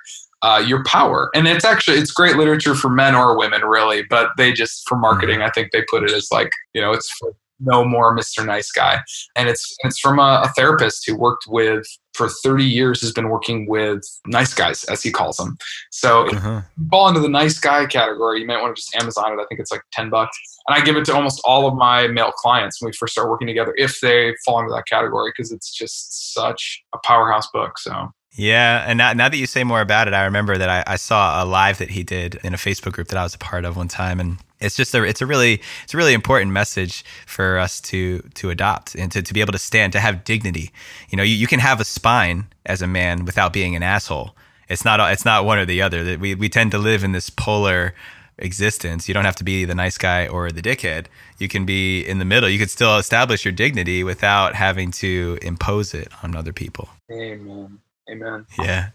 [0.43, 1.31] uh, your power.
[1.35, 4.03] And it's actually it's great literature for men or women, really.
[4.03, 5.49] But they just for marketing, mm-hmm.
[5.49, 8.45] I think they put it as like you know it's for no more Mr.
[8.45, 9.01] Nice Guy.
[9.37, 13.29] And it's it's from a, a, therapist who worked with for 30 years has been
[13.29, 15.57] working with nice guys as he calls them.
[15.91, 16.63] So uh-huh.
[16.91, 19.41] fall into the nice guy category, you might want to just Amazon it.
[19.41, 20.37] I think it's like 10 bucks.
[20.67, 23.31] And I give it to almost all of my male clients when we first start
[23.31, 27.79] working together if they fall into that category because it's just such a powerhouse book.
[27.79, 30.85] So yeah, and now, now that you say more about it, I remember that I,
[30.87, 33.39] I, saw a live that he did in a Facebook group that I was a
[33.39, 36.51] part of one time, and it's just a it's a really it's a really important
[36.51, 40.25] message for us to to adopt and to, to be able to stand to have
[40.25, 40.71] dignity.
[41.11, 44.35] You know, you, you can have a spine as a man without being an asshole.
[44.67, 46.03] It's not it's not one or the other.
[46.03, 47.95] That we we tend to live in this polar
[48.39, 49.09] existence.
[49.09, 51.07] You don't have to be the nice guy or the dickhead.
[51.37, 52.49] You can be in the middle.
[52.49, 56.89] You could still establish your dignity without having to impose it on other people.
[57.11, 57.82] Amen.
[58.11, 58.47] Amen.
[58.59, 58.91] Yeah.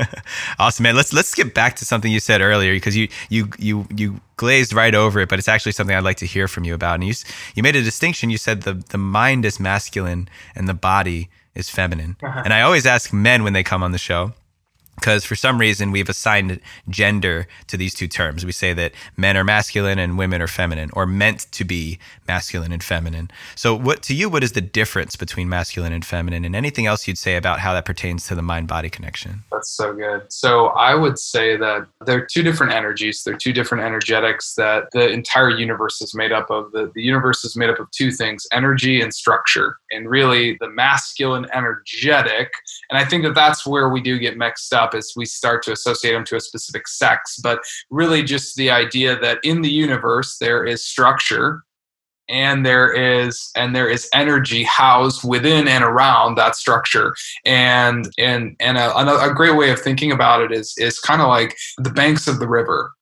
[0.58, 0.96] awesome, man.
[0.96, 4.72] Let's let's get back to something you said earlier because you you you you glazed
[4.72, 6.96] right over it, but it's actually something I'd like to hear from you about.
[6.96, 7.14] And you
[7.54, 8.30] you made a distinction.
[8.30, 12.16] You said the the mind is masculine and the body is feminine.
[12.22, 12.42] Uh-huh.
[12.44, 14.32] And I always ask men when they come on the show
[14.98, 18.44] because for some reason we've assigned gender to these two terms.
[18.44, 22.72] We say that men are masculine and women are feminine, or meant to be masculine
[22.72, 23.30] and feminine.
[23.54, 27.06] So, what to you, what is the difference between masculine and feminine, and anything else
[27.06, 29.44] you'd say about how that pertains to the mind-body connection?
[29.52, 30.32] That's so good.
[30.32, 33.22] So, I would say that they're two different energies.
[33.24, 36.72] They're two different energetics that the entire universe is made up of.
[36.72, 39.78] The, the universe is made up of two things: energy and structure.
[39.90, 42.50] And really, the masculine energetic,
[42.90, 45.72] and I think that that's where we do get mixed up as we start to
[45.72, 50.38] associate them to a specific sex, but really just the idea that in the universe
[50.38, 51.62] there is structure
[52.30, 57.14] and there is and there is energy housed within and around that structure.
[57.44, 61.28] And and and a, a great way of thinking about it is is kind of
[61.28, 62.92] like the banks of the river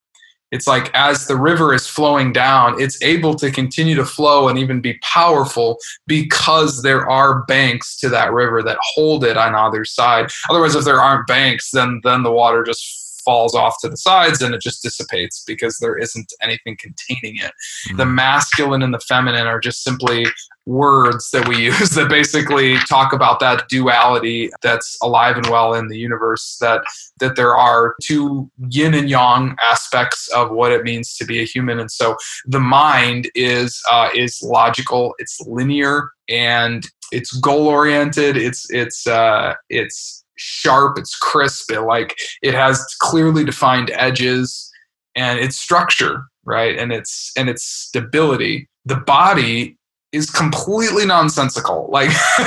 [0.51, 4.57] it's like as the river is flowing down, it's able to continue to flow and
[4.57, 9.83] even be powerful because there are banks to that river that hold it on either
[9.83, 10.29] side.
[10.49, 14.41] Otherwise, if there aren't banks, then then the water just falls off to the sides
[14.41, 17.51] and it just dissipates because there isn't anything containing it.
[17.51, 17.97] Mm-hmm.
[17.97, 20.25] The masculine and the feminine are just simply
[20.65, 25.89] words that we use that basically talk about that duality that's alive and well in
[25.89, 26.81] the universe that
[27.19, 31.45] that there are two yin and yang aspects of what it means to be a
[31.45, 38.35] human and so the mind is uh, is logical it's linear and it's goal oriented
[38.35, 44.71] it's it's uh, it's sharp, it's crisp, it like it has clearly defined edges
[45.15, 46.77] and its structure, right?
[46.77, 48.69] And its and its stability.
[48.85, 49.77] The body
[50.13, 51.89] is completely nonsensical.
[51.91, 52.09] Like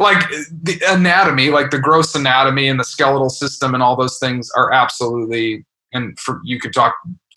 [0.00, 4.50] like the anatomy, like the gross anatomy and the skeletal system and all those things
[4.56, 6.94] are absolutely and for you could talk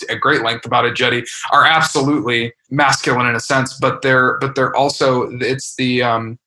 [0.10, 4.56] at great length about it, Jeddy, are absolutely masculine in a sense, but they're but
[4.56, 6.38] they're also it's the um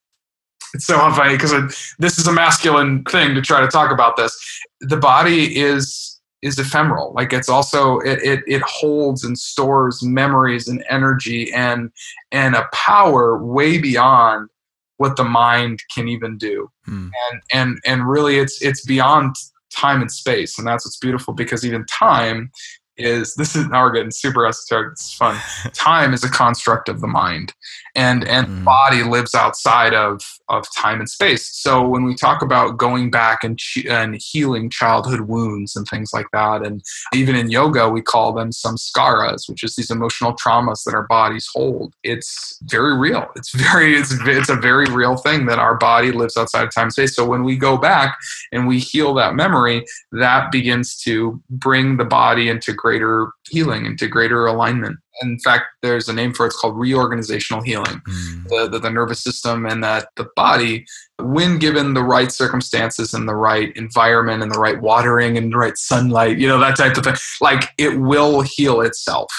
[0.75, 1.53] it's so funny because
[1.99, 4.37] this is a masculine thing to try to talk about this.
[4.81, 7.13] The body is is ephemeral.
[7.15, 11.91] Like it's also it, it it holds and stores memories and energy and
[12.33, 14.51] and a power way beyond
[14.99, 16.71] what the mind can even do.
[16.85, 17.09] Hmm.
[17.31, 19.37] And and and really it's it's beyond
[19.75, 20.59] time and space.
[20.59, 22.51] And that's what's beautiful because even time
[22.97, 24.93] is this is now we're getting super esoteric.
[24.93, 25.37] It's fun.
[25.73, 27.53] time is a construct of the mind,
[27.95, 28.65] and and mm.
[28.65, 31.47] body lives outside of of time and space.
[31.47, 36.27] So when we talk about going back and and healing childhood wounds and things like
[36.33, 36.83] that, and
[37.15, 41.49] even in yoga we call them samskaras, which is these emotional traumas that our bodies
[41.55, 41.95] hold.
[42.03, 43.27] It's very real.
[43.37, 46.85] It's very it's it's a very real thing that our body lives outside of time
[46.85, 47.15] and space.
[47.15, 48.17] So when we go back
[48.53, 54.09] and we heal that memory, that begins to bring the body into greater healing, into
[54.09, 54.99] greater alignment.
[55.23, 56.49] In fact, there's a name for it.
[56.49, 58.01] It's called reorganizational healing.
[58.09, 58.49] Mm.
[58.49, 60.87] The, the, the nervous system and that the body,
[61.19, 65.57] when given the right circumstances and the right environment and the right watering and the
[65.57, 69.33] right sunlight, you know, that type of thing, like it will heal itself.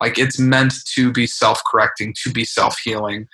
[0.00, 3.26] Like it's meant to be self correcting, to be self healing.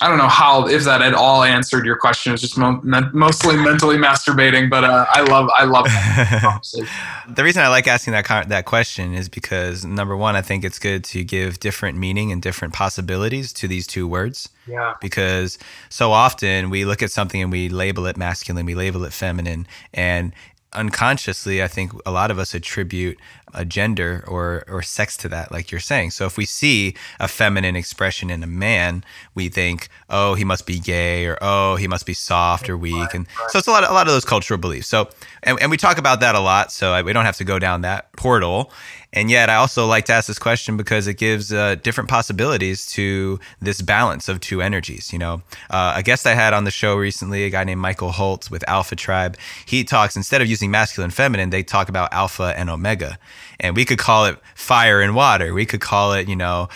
[0.00, 2.32] I don't know how if that at all answered your question.
[2.32, 2.80] It's just mo-
[3.12, 5.84] mostly mentally masturbating, but uh, I love I love.
[7.28, 10.78] the reason I like asking that that question is because number one, I think it's
[10.78, 14.48] good to give different meaning and different possibilities to these two words.
[14.66, 14.94] Yeah.
[15.00, 19.12] Because so often we look at something and we label it masculine, we label it
[19.12, 20.32] feminine, and
[20.72, 23.18] unconsciously, I think a lot of us attribute
[23.54, 26.10] a gender or or sex to that, like you're saying.
[26.10, 30.66] So if we see a feminine expression in a man, we think, oh, he must
[30.66, 33.84] be gay, or oh, he must be soft or weak, and so it's a lot
[33.84, 34.88] of, a lot of those cultural beliefs.
[34.88, 35.08] So
[35.42, 37.58] and, and we talk about that a lot, so I, we don't have to go
[37.58, 38.72] down that portal.
[39.12, 42.86] And yet, I also like to ask this question because it gives uh, different possibilities
[42.92, 45.12] to this balance of two energies.
[45.12, 48.12] You know, uh, a guest I had on the show recently, a guy named Michael
[48.12, 49.36] Holtz with Alpha Tribe,
[49.66, 53.18] he talks instead of using masculine, feminine, they talk about alpha and omega,
[53.60, 55.54] and we could call it fire and water.
[55.54, 56.68] We could call it, you know,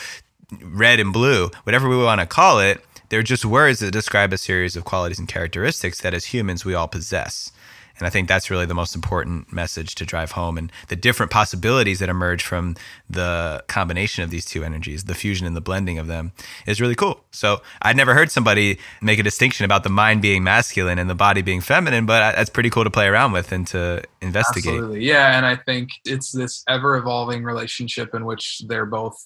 [0.63, 2.85] red and blue, whatever we want to call it.
[3.09, 6.75] They're just words that describe a series of qualities and characteristics that as humans we
[6.75, 7.53] all possess.
[7.99, 11.31] And I think that's really the most important message to drive home and the different
[11.31, 12.77] possibilities that emerge from
[13.09, 16.33] the combination of these two energies, the fusion and the blending of them
[16.67, 17.25] is really cool.
[17.31, 21.15] So I'd never heard somebody make a distinction about the mind being masculine and the
[21.15, 24.75] body being feminine, but that's pretty cool to play around with and to investigate.
[24.75, 25.05] Absolutely.
[25.05, 25.37] Yeah.
[25.37, 29.17] And I think it's this ever evolving relationship in which they're both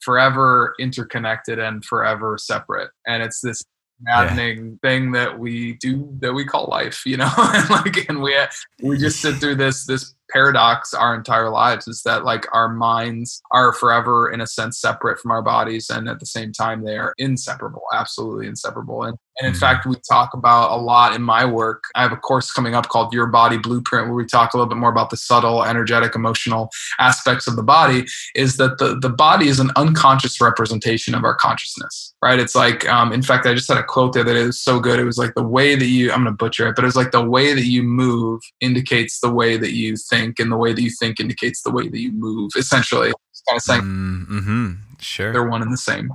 [0.00, 2.90] forever interconnected and forever separate.
[3.06, 3.62] And it's this
[4.00, 4.88] maddening yeah.
[4.88, 8.34] thing that we do that we call life you know and like and we
[8.82, 13.42] we just sit through this this paradox our entire lives is that like our minds
[13.52, 16.96] are forever in a sense separate from our bodies and at the same time they
[16.96, 19.02] are inseparable absolutely inseparable.
[19.02, 19.60] And, and in mm-hmm.
[19.60, 21.84] fact we talk about a lot in my work.
[21.94, 24.68] I have a course coming up called your body blueprint where we talk a little
[24.68, 29.10] bit more about the subtle energetic emotional aspects of the body is that the, the
[29.10, 32.38] body is an unconscious representation of our consciousness right?
[32.38, 34.98] It's like um, in fact i just had a quote there that is so good.
[34.98, 37.10] It was like the way that you i'm going to butcher it but it's like
[37.10, 40.72] the way that you move indicates the way that you think think, and the way
[40.72, 42.52] that you think indicates the way that you move.
[42.56, 44.72] Essentially, it's kind of saying mm-hmm.
[44.98, 46.10] sure they're one and the same.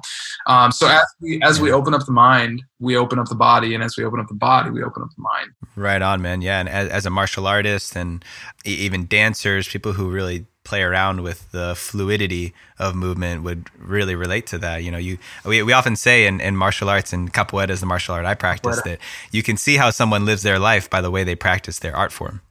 [0.47, 3.73] Um, so as we as we open up the mind, we open up the body,
[3.73, 5.51] and as we open up the body, we open up the mind.
[5.75, 6.41] Right on, man.
[6.41, 8.23] Yeah, and as, as a martial artist and
[8.65, 14.45] even dancers, people who really play around with the fluidity of movement would really relate
[14.47, 14.83] to that.
[14.83, 17.87] You know, you we, we often say in, in martial arts and capoeira is the
[17.87, 18.99] martial art I practice that
[19.31, 22.11] you can see how someone lives their life by the way they practice their art
[22.11, 22.41] form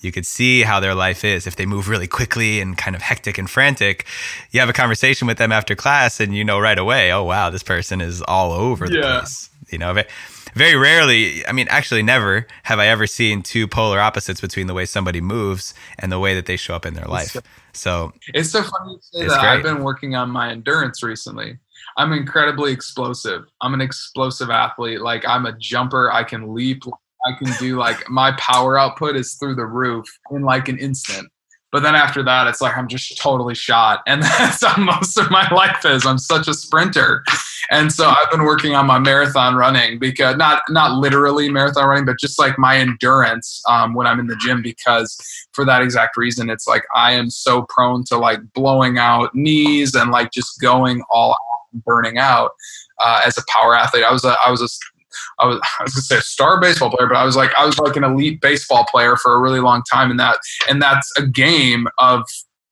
[0.00, 1.46] you could see how their life is.
[1.46, 4.06] If they move really quickly and kind of hectic and frantic
[4.50, 7.50] you have a conversation with them after class and you know right away oh wow
[7.50, 9.18] this person is all over the yeah.
[9.18, 9.50] place.
[9.70, 10.02] You know
[10.54, 14.74] very rarely i mean actually never have i ever seen two polar opposites between the
[14.74, 17.36] way somebody moves and the way that they show up in their life.
[17.72, 19.40] So it's so funny to say that.
[19.40, 19.44] Great.
[19.44, 21.58] i've been working on my endurance recently.
[21.96, 23.44] I'm incredibly explosive.
[23.60, 25.00] I'm an explosive athlete.
[25.00, 26.10] Like i'm a jumper.
[26.10, 26.82] I can leap
[27.26, 31.28] I can do like my power output is through the roof in like an instant.
[31.72, 34.02] But then after that, it's like I'm just totally shot.
[34.06, 36.04] And that's how most of my life is.
[36.04, 37.22] I'm such a sprinter.
[37.70, 42.04] and so I've been working on my marathon running because not not literally marathon running,
[42.04, 45.16] but just like my endurance um, when I'm in the gym because
[45.52, 49.94] for that exact reason, it's like I am so prone to like blowing out knees
[49.94, 52.52] and like just going all out, burning out.
[52.98, 54.68] Uh, as a power athlete, I was a I was a
[55.40, 57.66] I was, I was gonna say a star baseball player, but I was like I
[57.66, 61.10] was like an elite baseball player for a really long time, and that and that's
[61.18, 62.22] a game of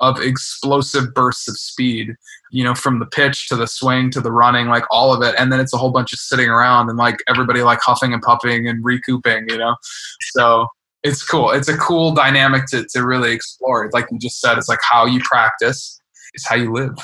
[0.00, 2.14] of explosive bursts of speed
[2.50, 5.34] you know from the pitch to the swing to the running like all of it.
[5.38, 8.22] And then it's a whole bunch of sitting around and like everybody like huffing and
[8.22, 9.76] puffing and recouping you know?
[10.34, 10.68] So
[11.02, 11.50] it's cool.
[11.50, 13.88] It's a cool dynamic to, to really explore.
[13.92, 16.00] Like you just said it's like how you practice
[16.34, 16.96] is how you live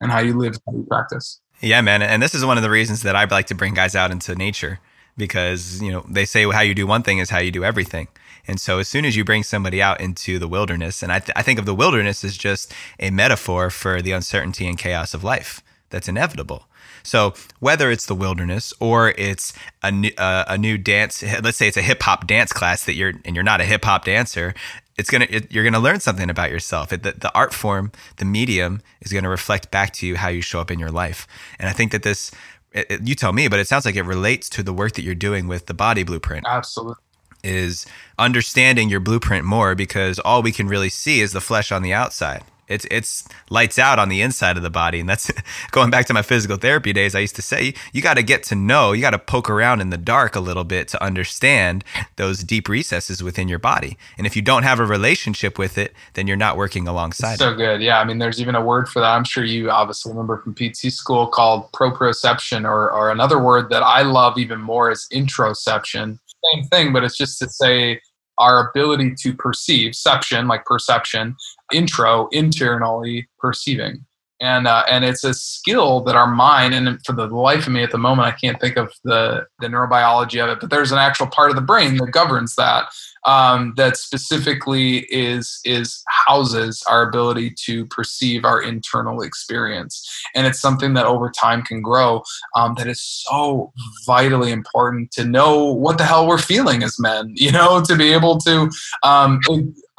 [0.00, 1.40] and how you live how you practice.
[1.60, 3.94] Yeah man and this is one of the reasons that i like to bring guys
[3.94, 4.80] out into nature
[5.20, 8.08] because you know they say how you do one thing is how you do everything.
[8.48, 11.36] And so as soon as you bring somebody out into the wilderness and I, th-
[11.36, 15.22] I think of the wilderness as just a metaphor for the uncertainty and chaos of
[15.22, 16.66] life that's inevitable.
[17.02, 19.52] So whether it's the wilderness or it's
[19.82, 22.94] a new, uh, a new dance let's say it's a hip hop dance class that
[22.94, 24.54] you're and you're not a hip hop dancer
[24.98, 26.92] it's gonna it, you're gonna learn something about yourself.
[26.92, 30.42] It, the, the art form the medium is gonna reflect back to you how you
[30.42, 31.26] show up in your life.
[31.58, 32.30] And i think that this
[32.72, 35.02] it, it, you tell me, but it sounds like it relates to the work that
[35.02, 36.46] you're doing with the body blueprint.
[36.48, 36.96] Absolutely.
[37.42, 37.86] Is
[38.18, 41.92] understanding your blueprint more because all we can really see is the flesh on the
[41.92, 42.42] outside.
[42.70, 45.30] It's it's lights out on the inside of the body, and that's
[45.72, 47.14] going back to my physical therapy days.
[47.14, 49.80] I used to say you got to get to know, you got to poke around
[49.80, 51.84] in the dark a little bit to understand
[52.16, 53.98] those deep recesses within your body.
[54.16, 57.38] And if you don't have a relationship with it, then you're not working alongside.
[57.38, 57.56] So it.
[57.56, 57.98] good, yeah.
[57.98, 59.10] I mean, there's even a word for that.
[59.10, 63.82] I'm sure you obviously remember from PT school called proprioception, or or another word that
[63.82, 66.18] I love even more is interoception.
[66.52, 68.00] Same thing, but it's just to say
[68.40, 71.36] our ability to perceive, perception, like perception,
[71.72, 74.04] intro, internally perceiving.
[74.42, 77.82] And, uh, and it's a skill that our mind, and for the life of me
[77.82, 80.98] at the moment, I can't think of the, the neurobiology of it, but there's an
[80.98, 82.90] actual part of the brain that governs that
[83.26, 90.60] um, that specifically is is houses our ability to perceive our internal experience, and it's
[90.60, 92.22] something that over time can grow.
[92.56, 93.72] Um, that is so
[94.06, 97.34] vitally important to know what the hell we're feeling as men.
[97.50, 98.70] You know, to be able to
[99.02, 99.40] um,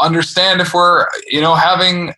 [0.01, 2.13] understand if we're you know having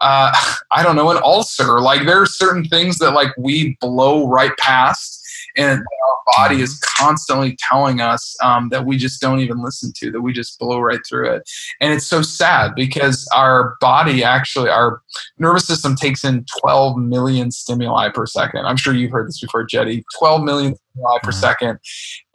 [0.00, 0.32] uh,
[0.72, 1.80] I don't know, an ulcer.
[1.80, 5.22] Like there are certain things that like we blow right past
[5.56, 7.04] and our body is mm-hmm.
[7.04, 10.80] constantly telling us um, that we just don't even listen to that we just blow
[10.80, 11.42] right through it
[11.80, 15.00] and it's so sad because our body actually our
[15.38, 19.64] nervous system takes in 12 million stimuli per second i'm sure you've heard this before
[19.64, 21.40] Jeddy 12 million stimuli per mm-hmm.
[21.40, 21.78] second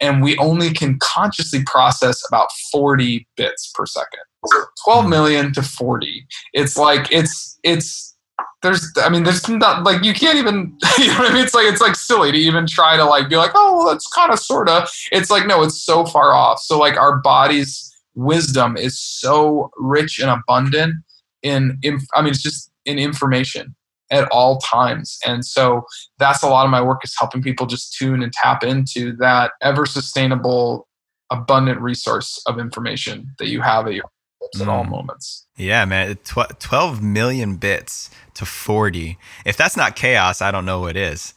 [0.00, 4.22] and we only can consciously process about 40 bits per second
[4.84, 5.52] 12 mm-hmm.
[5.52, 8.16] to 40 it's like it's it's
[8.62, 11.44] there's i mean there's not like you can't even you know what i mean?
[11.44, 14.06] It's like it's like silly to even try to like be like oh well that's
[14.08, 16.60] kind of sort of it's like no it's so far off.
[16.60, 20.94] So like our body's wisdom is so rich and abundant
[21.42, 23.74] in, in i mean it's just in information
[24.12, 25.18] at all times.
[25.26, 25.84] And so
[26.18, 29.52] that's a lot of my work is helping people just tune and tap into that
[29.62, 30.86] ever sustainable
[31.30, 34.04] abundant resource of information that you have at your
[34.56, 34.62] mm.
[34.62, 39.18] at all moments yeah man Tw- 12 million bits to 40.
[39.44, 41.34] If that's not chaos, I don't know what is.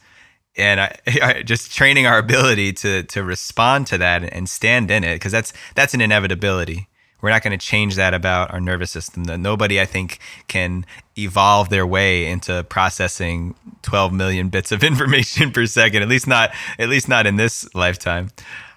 [0.56, 5.04] And I, I, just training our ability to to respond to that and stand in
[5.04, 6.88] it because that's that's an inevitability.
[7.22, 9.24] We're not going to change that about our nervous system.
[9.24, 10.84] That Nobody, I think, can
[11.16, 16.02] evolve their way into processing 12 million bits of information per second.
[16.02, 18.30] At least not, at least not in this lifetime.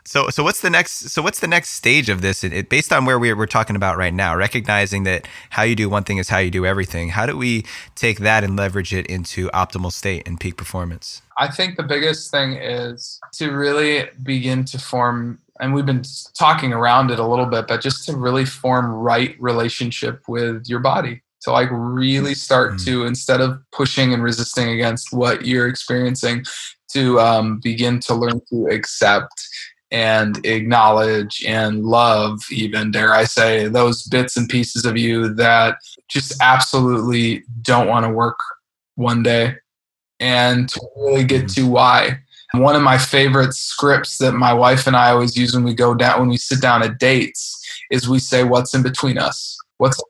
[0.10, 1.12] So, so what's the next?
[1.12, 2.44] So, what's the next stage of this?
[2.44, 5.76] It, it, based on where we're, we're talking about right now, recognizing that how you
[5.76, 7.10] do one thing is how you do everything.
[7.10, 11.22] How do we take that and leverage it into optimal state and peak performance?
[11.38, 16.02] I think the biggest thing is to really begin to form, and we've been
[16.34, 20.80] talking around it a little bit, but just to really form right relationship with your
[20.80, 22.86] body to like really start mm-hmm.
[22.86, 26.44] to instead of pushing and resisting against what you're experiencing
[26.94, 29.48] to um, begin to learn to accept
[29.92, 35.78] and acknowledge and love, even dare I say, those bits and pieces of you that
[36.08, 38.38] just absolutely don't want to work
[38.96, 39.56] one day
[40.20, 42.20] and to really get to why.
[42.54, 45.94] One of my favorite scripts that my wife and I always use when we go
[45.94, 47.56] down, when we sit down at dates,
[47.92, 49.58] is we say, What's in between us?
[49.78, 50.02] What's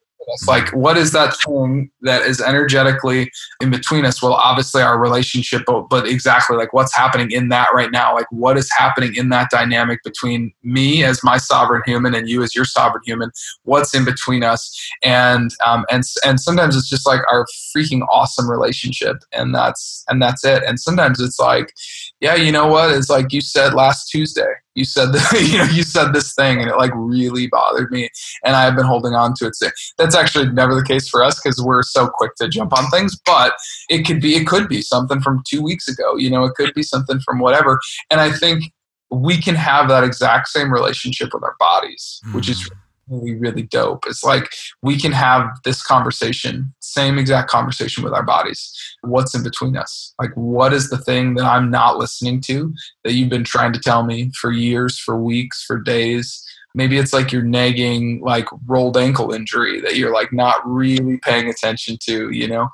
[0.48, 3.30] like what is that thing that is energetically
[3.62, 4.22] in between us?
[4.22, 8.14] Well obviously our relationship but, but exactly like what's happening in that right now?
[8.14, 12.44] Like what is happening in that dynamic between me as my sovereign human and you
[12.44, 13.32] as your sovereign human?
[13.64, 14.76] What's in between us?
[15.04, 20.22] And um, and and sometimes it's just like our freaking awesome relationship and that's and
[20.22, 20.64] that's it.
[20.64, 21.74] And sometimes it's like
[22.20, 22.92] yeah you know what?
[22.92, 26.60] It's like you said last tuesday you said that you know you said this thing
[26.60, 28.10] and it like really bothered me
[28.44, 31.62] and i've been holding on to it that's actually never the case for us because
[31.62, 33.54] we're so quick to jump on things but
[33.90, 36.74] it could be it could be something from two weeks ago you know it could
[36.74, 38.72] be something from whatever and i think
[39.12, 42.34] we can have that exact same relationship with our bodies mm.
[42.34, 42.76] which is hmm
[43.10, 44.06] really, really dope.
[44.08, 44.50] It's like
[44.82, 48.72] we can have this conversation, same exact conversation with our bodies.
[49.02, 50.14] What's in between us?
[50.20, 53.80] Like, what is the thing that I'm not listening to that you've been trying to
[53.80, 56.46] tell me for years, for weeks, for days?
[56.76, 61.50] Maybe it's like you're nagging like rolled ankle injury that you're like not really paying
[61.50, 62.70] attention to, you know?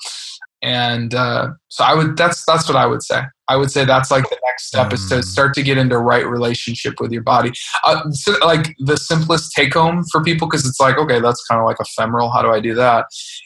[0.66, 4.10] and uh, so i would that's that's what i would say i would say that's
[4.10, 5.24] like the next step is to mm.
[5.24, 7.52] start to get into right relationship with your body
[7.84, 11.60] uh, so like the simplest take home for people because it's like okay that's kind
[11.60, 13.06] of like ephemeral how do i do that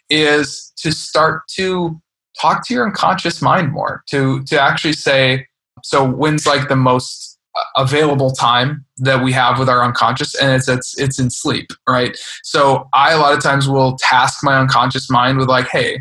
[0.10, 2.00] is to start to
[2.40, 5.46] talk to your unconscious mind more to to actually say
[5.84, 10.52] so when's like the most uh, available time that we have with our unconscious and
[10.52, 14.58] it's it's it's in sleep right so i a lot of times will task my
[14.58, 15.98] unconscious mind with like hey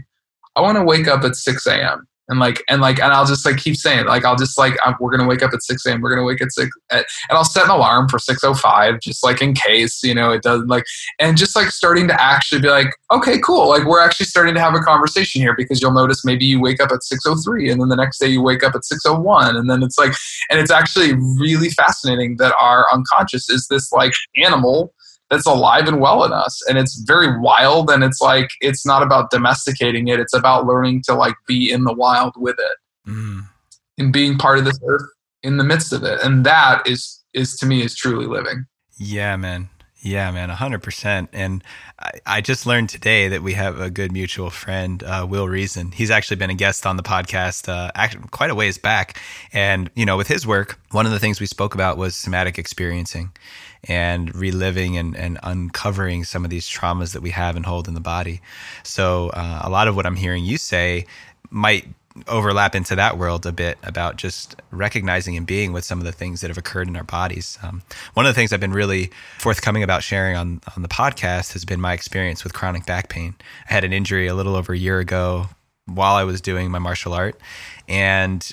[0.57, 2.08] I want to wake up at 6 a.m.
[2.29, 4.07] And like, and like, and I'll just like keep saying, it.
[4.07, 6.01] like, I'll just like, I'm, we're gonna wake up at 6 a.m.
[6.01, 9.41] We're gonna wake at six, at, and I'll set an alarm for 6:05, just like
[9.41, 10.85] in case, you know, it does like,
[11.19, 14.61] and just like starting to actually be like, okay, cool, like we're actually starting to
[14.61, 17.89] have a conversation here because you'll notice maybe you wake up at 6:03, and then
[17.89, 20.13] the next day you wake up at 6:01, and then it's like,
[20.51, 24.93] and it's actually really fascinating that our unconscious is this like animal
[25.31, 29.03] that's alive and well in us and it's very wild and it's like it's not
[29.03, 33.41] about domesticating it it's about learning to like be in the wild with it mm.
[33.99, 35.09] and being part of this earth
[35.43, 38.65] in the midst of it and that is is to me is truly living
[38.99, 39.69] yeah man
[40.01, 41.29] yeah, man, 100%.
[41.33, 41.65] And
[41.99, 45.91] I, I, just learned today that we have a good mutual friend, uh, Will Reason.
[45.91, 47.91] He's actually been a guest on the podcast uh,
[48.31, 49.21] quite a ways back.
[49.53, 52.59] And, you know, with his work, one of the things we spoke about was somatic
[52.59, 53.33] experiencing
[53.85, 57.95] and reliving and, and uncovering some of these traumas that we have and hold in
[57.95, 58.41] the body.
[58.83, 61.07] So, uh, a lot of what I'm hearing you say
[61.51, 61.87] might
[62.27, 66.13] overlap into that world a bit about just recognizing and being with some of the
[66.13, 67.59] things that have occurred in our bodies.
[67.63, 67.83] Um,
[68.15, 71.65] one of the things I've been really forthcoming about sharing on on the podcast has
[71.65, 73.37] been my experience with chronic back pain.
[73.69, 75.47] I had an injury a little over a year ago
[75.87, 77.39] while I was doing my martial art,
[77.89, 78.51] and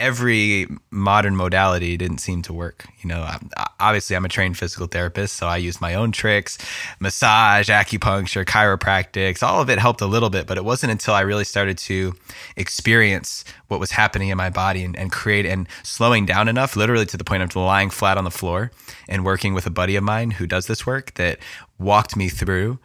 [0.00, 2.86] every modern modality didn't seem to work.
[3.02, 3.30] You know,
[3.78, 6.58] obviously I'm a trained physical therapist, so I use my own tricks,
[6.98, 11.20] massage, acupuncture, chiropractics, all of it helped a little bit, but it wasn't until I
[11.20, 12.14] really started to
[12.56, 17.06] experience what was happening in my body and, and create and slowing down enough, literally
[17.06, 18.72] to the point of lying flat on the floor
[19.08, 21.38] and working with a buddy of mine who does this work that
[21.78, 22.78] walked me through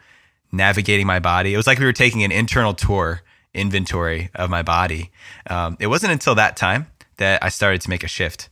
[0.52, 1.54] navigating my body.
[1.54, 3.22] It was like we were taking an internal tour
[3.54, 5.10] inventory of my body.
[5.48, 6.88] Um, it wasn't until that time
[7.18, 8.48] that I started to make a shift,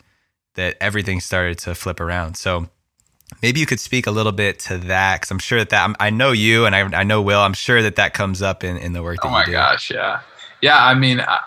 [0.54, 2.36] that everything started to flip around.
[2.36, 2.68] So
[3.42, 6.10] maybe you could speak a little bit to that because I'm sure that, that i
[6.10, 7.40] know you and I, I, know Will.
[7.40, 9.50] I'm sure that that comes up in, in the work that oh you do.
[9.52, 10.20] Oh my gosh, yeah,
[10.60, 10.84] yeah.
[10.84, 11.38] I mean, uh,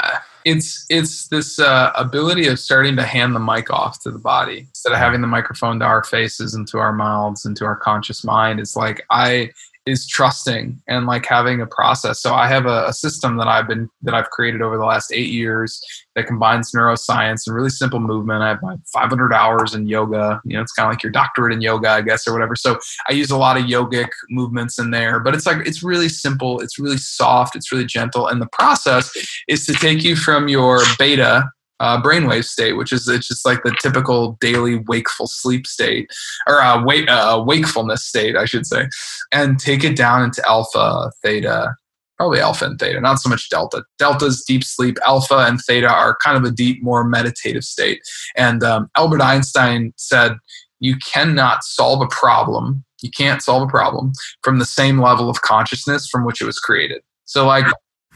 [0.46, 4.60] it's it's this uh, ability of starting to hand the mic off to the body
[4.60, 7.76] instead of having the microphone to our faces and to our mouths and to our
[7.76, 8.60] conscious mind.
[8.60, 9.52] It's like I
[9.88, 12.22] is trusting and like having a process.
[12.22, 15.14] So I have a, a, system that I've been that I've created over the last
[15.14, 15.82] eight years
[16.16, 18.44] that combines neuroscience and really simple movement.
[18.44, 20.42] I have my 500 hours in yoga.
[20.44, 22.56] You know, it's kind of like your doctorate in yoga, I guess, or whatever.
[22.56, 22.78] So
[23.10, 26.60] I use a lot of yogic movements in there, but it's like it's really simple.
[26.60, 27.56] It's really soft.
[27.56, 29.12] It's really gentle, and the process
[29.48, 31.46] is to take you from your beta
[31.80, 36.10] uh, brainwave state, which is it's just like the typical daily wakeful sleep state
[36.48, 38.88] or uh, wake, uh, wakefulness state, I should say,
[39.32, 41.76] and take it down into alpha, theta,
[42.18, 43.84] probably alpha and theta, not so much delta.
[44.00, 48.02] Delta's deep sleep, alpha and theta are kind of a deep, more meditative state.
[48.36, 50.34] And um, Albert Einstein said,
[50.80, 54.14] you cannot solve a problem, you can't solve a problem
[54.44, 57.02] from the same level of consciousness from which it was created.
[57.26, 57.66] So, like,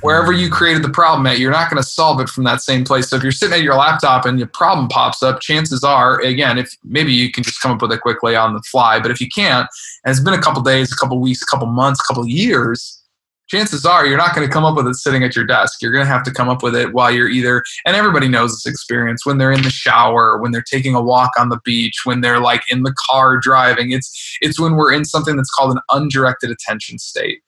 [0.01, 2.83] wherever you created the problem at, you're not going to solve it from that same
[2.83, 3.09] place.
[3.09, 6.57] So if you're sitting at your laptop and your problem pops up, chances are, again,
[6.57, 9.21] if maybe you can just come up with it quickly on the fly, but if
[9.21, 9.67] you can't,
[10.03, 13.00] and it's been a couple days, a couple weeks, a couple months, a couple years,
[13.51, 15.81] chances are you're not going to come up with it sitting at your desk.
[15.81, 18.51] You're going to have to come up with it while you're either, and everybody knows
[18.51, 22.01] this experience when they're in the shower, when they're taking a walk on the beach,
[22.05, 23.91] when they're like in the car driving.
[23.91, 27.41] It's it's when we're in something that's called an undirected attention state,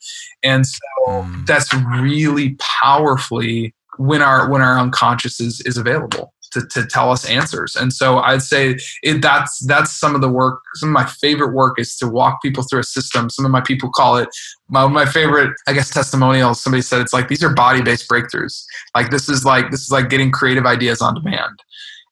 [0.43, 1.45] and so mm.
[1.45, 7.29] that's really powerfully when our when our unconscious is is available to, to tell us
[7.29, 7.75] answers.
[7.75, 10.61] And so I'd say it, that's that's some of the work.
[10.75, 13.29] Some of my favorite work is to walk people through a system.
[13.29, 14.29] Some of my people call it
[14.69, 16.61] my, my favorite, I guess, testimonials.
[16.61, 18.63] Somebody said it's like these are body based breakthroughs.
[18.95, 21.59] Like this is like this is like getting creative ideas on demand.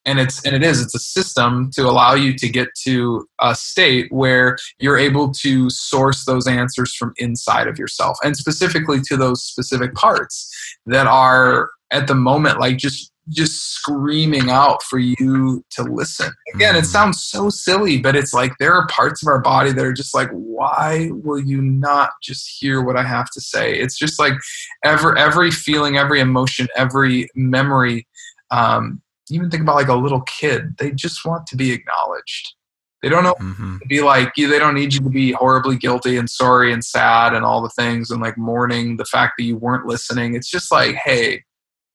[0.05, 3.53] And it's and it is it's a system to allow you to get to a
[3.53, 9.15] state where you're able to source those answers from inside of yourself and specifically to
[9.15, 10.51] those specific parts
[10.87, 16.32] that are at the moment like just just screaming out for you to listen.
[16.55, 16.86] Again, it mm.
[16.86, 20.13] sounds so silly, but it's like there are parts of our body that are just
[20.13, 23.74] like, why will you not just hear what I have to say?
[23.74, 24.34] It's just like
[24.84, 28.07] every every feeling, every emotion, every memory.
[28.49, 32.55] Um, even think about like a little kid; they just want to be acknowledged.
[33.01, 33.78] They don't know mm-hmm.
[33.80, 34.47] to be like you.
[34.47, 37.69] They don't need you to be horribly guilty and sorry and sad and all the
[37.69, 40.36] things and like mourning the fact that you weren't listening.
[40.36, 41.43] It's just like, hey,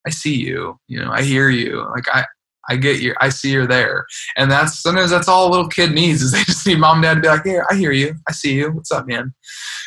[0.07, 1.85] I see you, you know, I hear you.
[1.91, 2.25] Like I,
[2.69, 3.15] I get you.
[3.21, 4.07] I see you're there.
[4.37, 7.05] And that's sometimes that's all a little kid needs is they just need mom and
[7.05, 8.15] dad to be like, here, I hear you.
[8.29, 8.73] I see you.
[8.73, 9.35] What's up, man?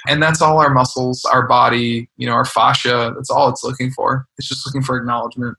[0.08, 3.14] And that's all our muscles, our body, you know, our fascia.
[3.16, 4.28] That's all it's looking for.
[4.38, 5.58] It's just looking for acknowledgement.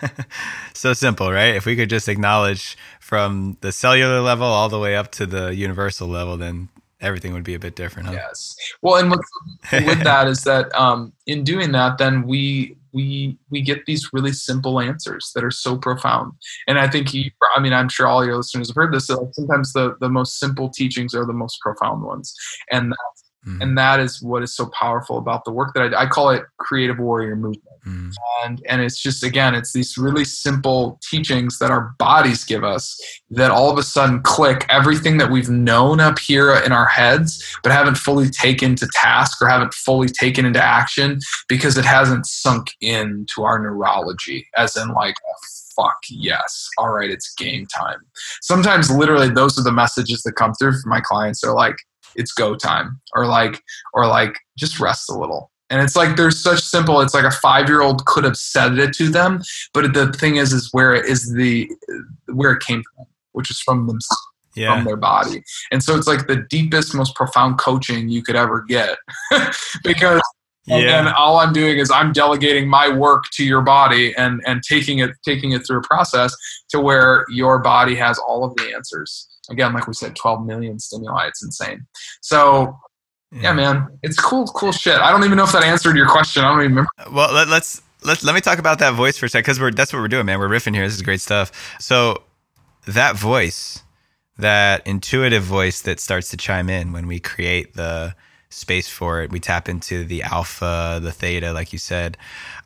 [0.72, 1.54] so simple, right?
[1.54, 5.54] If we could just acknowledge from the cellular level all the way up to the
[5.54, 6.68] universal level, then
[7.00, 8.08] everything would be a bit different.
[8.08, 8.14] Huh?
[8.14, 8.56] Yes.
[8.80, 9.10] Well, and
[9.86, 14.32] with that is that um, in doing that, then we we we get these really
[14.32, 16.32] simple answers that are so profound
[16.66, 19.28] and i think you i mean i'm sure all your listeners have heard this like
[19.32, 22.34] sometimes the the most simple teachings are the most profound ones
[22.70, 23.62] and that's Mm.
[23.62, 26.44] And that is what is so powerful about the work that I, I call it
[26.58, 27.62] creative warrior movement.
[27.88, 28.12] Mm.
[28.44, 33.00] And and it's just again, it's these really simple teachings that our bodies give us
[33.30, 37.44] that all of a sudden click everything that we've known up here in our heads,
[37.62, 41.18] but haven't fully taken to task or haven't fully taken into action
[41.48, 45.14] because it hasn't sunk into our neurology, as in like
[45.74, 46.68] fuck yes.
[46.76, 48.00] All right it's game time.
[48.42, 51.40] Sometimes literally those are the messages that come through from my clients.
[51.40, 51.76] They're like
[52.16, 53.00] it's go time.
[53.14, 53.62] Or like
[53.94, 57.30] or like just rest a little and it's like there's such simple it's like a
[57.30, 59.42] five year old could have said it to them
[59.72, 61.70] but the thing is is where it is the
[62.26, 63.98] where it came from which is from them
[64.54, 64.74] yeah.
[64.74, 68.64] from their body and so it's like the deepest most profound coaching you could ever
[68.68, 68.96] get
[69.84, 70.20] because
[70.66, 70.98] yeah.
[70.98, 74.98] and all i'm doing is i'm delegating my work to your body and and taking
[74.98, 76.34] it taking it through a process
[76.68, 80.78] to where your body has all of the answers again, like we said, 12 million
[80.78, 81.26] stimuli.
[81.26, 81.86] It's insane.
[82.20, 82.76] So
[83.32, 83.42] yeah.
[83.42, 84.98] yeah, man, it's cool, cool shit.
[84.98, 86.44] I don't even know if that answered your question.
[86.44, 86.90] I don't even remember.
[87.12, 89.70] Well, let, us let let me talk about that voice for a sec because we're
[89.70, 90.38] that's what we're doing, man.
[90.38, 90.84] We're riffing here.
[90.84, 91.52] This is great stuff.
[91.80, 92.22] So
[92.86, 93.82] that voice,
[94.38, 98.14] that intuitive voice that starts to chime in when we create the
[98.50, 99.30] space for it.
[99.30, 102.16] We tap into the alpha, the theta, like you said.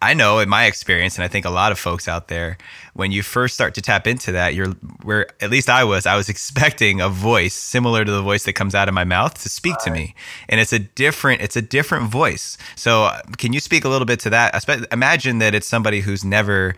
[0.00, 2.56] I know in my experience, and I think a lot of folks out there,
[2.94, 4.68] when you first start to tap into that, you're
[5.02, 8.52] where at least I was, I was expecting a voice similar to the voice that
[8.52, 10.14] comes out of my mouth to speak to me.
[10.48, 12.56] And it's a different, it's a different voice.
[12.76, 14.64] So uh, can you speak a little bit to that?
[14.92, 16.76] Imagine that it's somebody who's never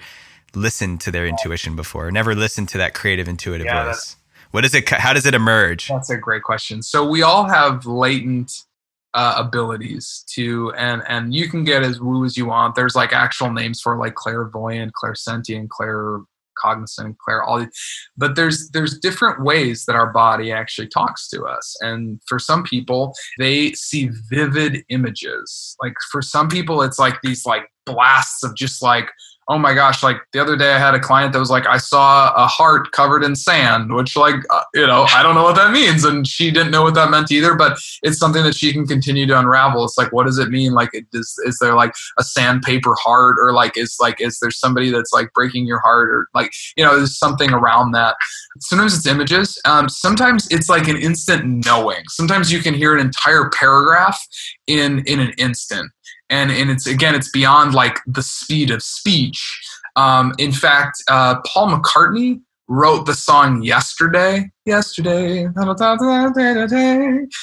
[0.55, 4.17] listened to their intuition before, never listened to that creative intuitive yeah, voice.
[4.53, 4.89] What is it?
[4.89, 5.89] How does it emerge?
[5.89, 6.81] That's a great question.
[6.83, 8.63] So we all have latent
[9.15, 12.75] uh, abilities to and and you can get as woo as you want.
[12.75, 16.19] There's like actual names for like clairvoyant clairsentient clair
[16.57, 17.67] cognizant clair all
[18.17, 21.77] but there's there's different ways that our body actually talks to us.
[21.81, 25.77] And for some people they see vivid images.
[25.83, 29.11] Like for some people it's like these like blasts of just like
[29.49, 31.76] oh my gosh, like the other day I had a client that was like, I
[31.76, 35.57] saw a heart covered in sand, which, like, uh, you know, I don't know what
[35.57, 36.05] that means.
[36.05, 39.26] And she didn't know what that meant either, but it's something that she can continue
[39.26, 39.84] to unravel.
[39.84, 40.72] It's like, what does it mean?
[40.72, 44.90] Like, is, is there like a sandpaper heart or like, is like, is there somebody
[44.90, 48.16] that's like breaking your heart or like, you know, there's something around that.
[48.61, 49.61] Sometimes it's images.
[49.66, 52.03] Um, sometimes it's like an instant knowing.
[52.09, 54.18] Sometimes you can hear an entire paragraph
[54.66, 55.90] in, in an instant
[56.35, 59.41] and and it's again it's beyond like the speed of speech.
[59.97, 65.47] Um, in fact uh, paul mccartney wrote the song yesterday yesterday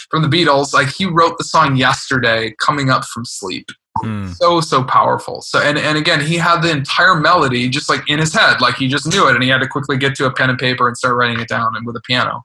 [0.09, 0.73] from the beatles.
[0.73, 3.67] Like he wrote the song yesterday coming up from sleep.
[4.01, 4.27] Hmm.
[4.27, 5.41] so so powerful.
[5.41, 8.61] So and, and again he had the entire melody just like in his head.
[8.61, 10.57] Like he just knew it and he had to quickly get to a pen and
[10.57, 12.43] paper and start writing it down and with a piano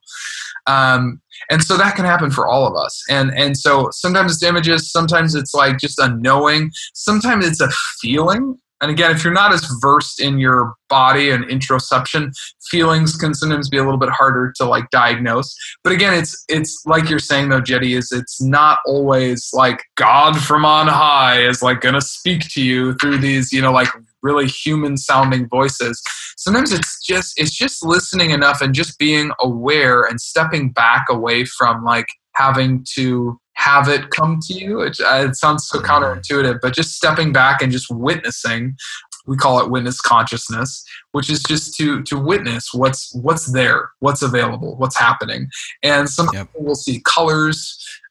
[0.66, 3.02] Um, and so that can happen for all of us.
[3.08, 7.68] And and so sometimes it's images, sometimes it's like just a knowing, sometimes it's a
[8.00, 12.30] feeling and again, if you're not as versed in your body and interoception,
[12.70, 15.54] feelings can sometimes be a little bit harder to like diagnose.
[15.82, 20.38] But again, it's it's like you're saying though, Jeddy, is it's not always like God
[20.38, 23.88] from on high is like gonna speak to you through these, you know, like
[24.26, 26.02] really human sounding voices.
[26.36, 31.44] Sometimes it's just it's just listening enough and just being aware and stepping back away
[31.44, 34.80] from like having to have it come to you.
[34.82, 38.76] It, uh, it sounds so counterintuitive, but just stepping back and just witnessing.
[39.26, 44.22] We call it witness consciousness, which is just to to witness what's what's there, what's
[44.22, 45.48] available, what's happening.
[45.82, 46.46] And some yep.
[46.46, 47.60] people will see colors.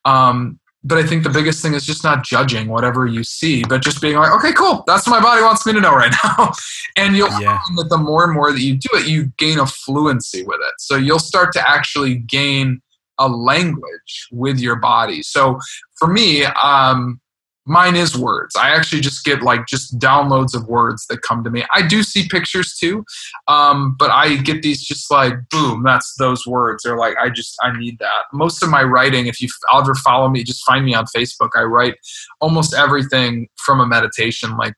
[0.04, 3.82] Um, but I think the biggest thing is just not judging whatever you see, but
[3.82, 6.52] just being like, okay, cool, that's what my body wants me to know right now.
[6.96, 7.60] and you'll yeah.
[7.66, 10.60] find that the more and more that you do it, you gain a fluency with
[10.62, 10.74] it.
[10.78, 12.82] So you'll start to actually gain
[13.18, 15.24] a language with your body.
[15.24, 15.60] So
[15.98, 17.20] for me, um,
[17.66, 18.56] mine is words.
[18.56, 21.66] I actually just get like just downloads of words that come to me.
[21.74, 23.06] I do see pictures too,
[23.48, 26.84] um, but I get these just like boom, that's those words.
[26.84, 28.26] They're like I just I need that.
[28.34, 31.50] Most of my writing, if you ever follow me, just find me on Facebook.
[31.56, 31.96] I write
[32.42, 34.74] almost everything from a meditation, like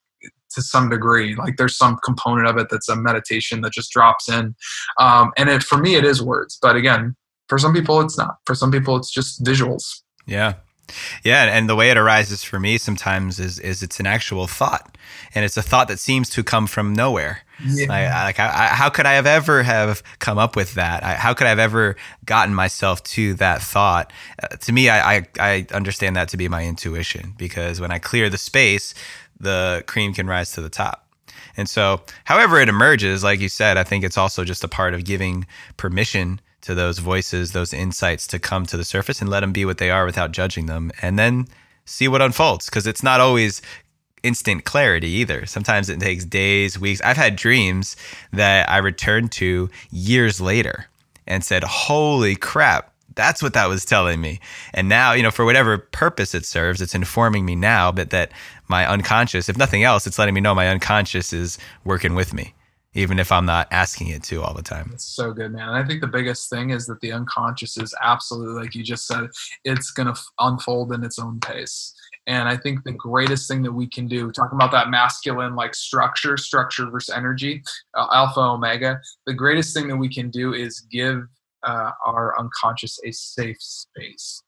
[0.52, 1.36] to some degree.
[1.36, 4.56] Like there's some component of it that's a meditation that just drops in,
[5.00, 6.58] um, and it, for me it is words.
[6.62, 7.16] But again,
[7.48, 8.38] for some people, it's not.
[8.46, 10.02] For some people, it's just visuals.
[10.26, 10.56] Yeah.
[11.24, 14.98] Yeah, and the way it arises for me sometimes is is it's an actual thought,
[15.36, 17.42] and it's a thought that seems to come from nowhere.
[17.66, 17.88] Yeah.
[17.88, 21.04] Like, like I, how could I have ever have come up with that?
[21.04, 24.14] I, how could I have ever gotten myself to that thought?
[24.42, 28.00] Uh, to me, I, I I understand that to be my intuition because when I
[28.00, 28.94] clear the space,
[29.40, 31.04] the cream can rise to the top.
[31.58, 34.94] And so, however it emerges, like you said, I think it's also just a part
[34.94, 39.40] of giving permission to those voices, those insights to come to the surface and let
[39.40, 40.92] them be what they are without judging them.
[41.02, 41.48] And then
[41.86, 43.62] see what unfolds because it's not always
[44.22, 45.46] instant clarity either.
[45.46, 47.02] Sometimes it takes days, weeks.
[47.02, 47.96] I've had dreams
[48.34, 50.88] that I returned to years later
[51.26, 54.42] and said, Holy crap, that's what that was telling me.
[54.74, 58.34] And now, you know, for whatever purpose it serves, it's informing me now, but that
[58.68, 62.54] my unconscious, if nothing else, it's letting me know my unconscious is working with me
[62.98, 64.90] even if I'm not asking it to all the time.
[64.92, 65.70] It's so good, man.
[65.70, 69.06] And I think the biggest thing is that the unconscious is absolutely, like you just
[69.06, 69.30] said,
[69.64, 71.94] it's going to unfold in its own pace.
[72.26, 75.76] And I think the greatest thing that we can do, talking about that masculine like
[75.76, 77.62] structure, structure versus energy,
[77.94, 81.22] uh, alpha, omega, the greatest thing that we can do is give
[81.64, 84.42] uh, our unconscious a safe space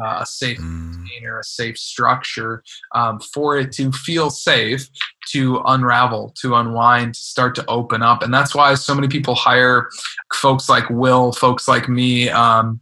[0.00, 0.92] uh, a safe mm.
[0.92, 2.62] container, a safe structure
[2.94, 4.88] um, for it to feel safe,
[5.30, 8.22] to unravel, to unwind, to start to open up.
[8.22, 9.88] And that's why so many people hire
[10.34, 12.80] folks like Will, folks like me, um,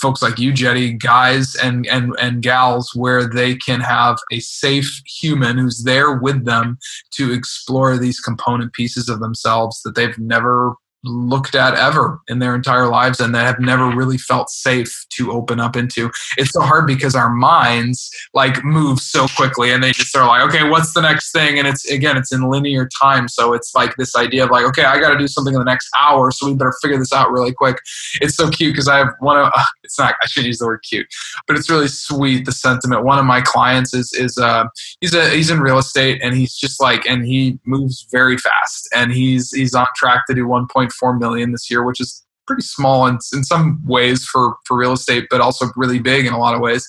[0.00, 5.02] folks like you, Jeddy, guys and, and, and gals, where they can have a safe
[5.20, 6.78] human who's there with them
[7.12, 10.74] to explore these component pieces of themselves that they've never
[11.08, 15.32] looked at ever in their entire lives and that have never really felt safe to
[15.32, 16.10] open up into.
[16.36, 20.42] It's so hard because our minds like move so quickly and they just are like,
[20.42, 21.58] okay, what's the next thing?
[21.58, 23.28] And it's again, it's in linear time.
[23.28, 25.64] So it's like this idea of like, okay, I got to do something in the
[25.64, 26.30] next hour.
[26.30, 27.78] So we better figure this out really quick.
[28.20, 30.66] It's so cute because I have one of, uh, it's not, I should use the
[30.66, 31.06] word cute,
[31.46, 32.44] but it's really sweet.
[32.44, 33.04] The sentiment.
[33.04, 34.66] One of my clients is, is, uh,
[35.00, 38.88] he's a, he's in real estate and he's just like, and he moves very fast
[38.94, 42.62] and he's, he's on track to do 1.5 1.4 million this year, which is pretty
[42.62, 46.38] small in, in some ways for, for real estate, but also really big in a
[46.38, 46.86] lot of ways.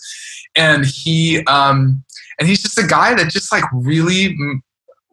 [0.55, 2.03] And he, um,
[2.39, 4.35] and he's just a guy that just like really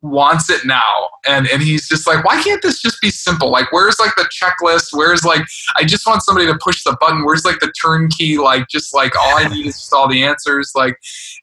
[0.03, 1.09] wants it now.
[1.27, 3.51] And and he's just like why can't this just be simple?
[3.51, 4.91] Like where's like the checklist?
[4.93, 5.43] Where's like
[5.77, 7.25] i just want somebody to push the button.
[7.25, 8.39] Where's like the turnkey?
[8.39, 10.73] Like just like all i need is just all the answers.
[10.75, 10.99] Like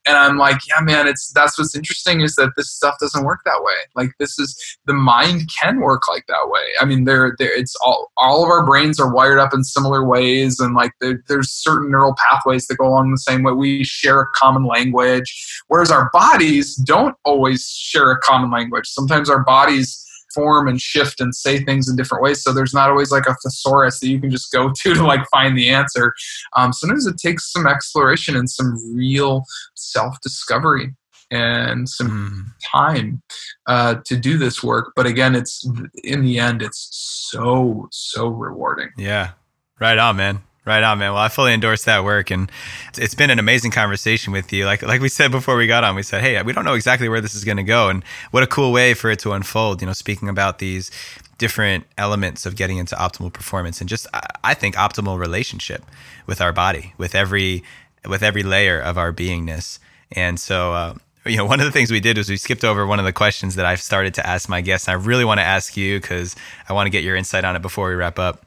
[0.06, 3.40] and i'm like yeah man it's that's what's interesting is that this stuff doesn't work
[3.46, 3.74] that way.
[3.96, 6.66] Like this is the mind can work like that way.
[6.80, 10.06] I mean there there it's all all of our brains are wired up in similar
[10.06, 13.52] ways and like there, there's certain neural pathways that go along the same way.
[13.52, 18.88] We share a common language whereas our bodies don't always share a common language.
[18.88, 22.42] Sometimes our bodies form and shift and say things in different ways.
[22.42, 25.26] So there's not always like a thesaurus that you can just go to to like
[25.32, 26.14] find the answer.
[26.56, 29.44] Um, sometimes it takes some exploration and some real
[29.76, 30.94] self discovery
[31.32, 32.70] and some mm.
[32.72, 33.22] time
[33.68, 34.94] uh, to do this work.
[34.96, 35.68] But again, it's
[36.04, 38.90] in the end, it's so so rewarding.
[38.98, 39.32] Yeah,
[39.80, 40.44] right on, man.
[40.66, 41.12] Right on, man.
[41.12, 42.50] Well, I fully endorse that work, and
[42.98, 44.66] it's been an amazing conversation with you.
[44.66, 47.10] Like like we said before we got on, we said, hey, we don't know exactly
[47.10, 48.02] where this is going to go, and
[48.32, 49.82] what a cool way for it to unfold.
[49.82, 50.90] You know, speaking about these
[51.38, 54.08] different elements of getting into optimal performance, and just
[54.42, 55.84] I think optimal relationship
[56.28, 57.62] with our body, with every
[58.08, 59.80] with every layer of our beingness.
[60.14, 60.96] And so, uh,
[61.26, 63.14] you know, one of the things we did was we skipped over one of the
[63.14, 64.88] questions that I've started to ask my guests.
[64.88, 66.36] And I really want to ask you because
[66.68, 68.46] I want to get your insight on it before we wrap up.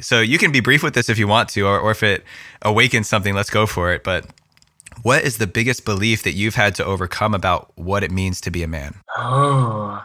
[0.00, 2.24] So you can be brief with this if you want to, or, or if it
[2.62, 4.04] awakens something, let's go for it.
[4.04, 4.26] But
[5.02, 8.50] what is the biggest belief that you've had to overcome about what it means to
[8.50, 8.96] be a man?
[9.16, 10.04] Oh,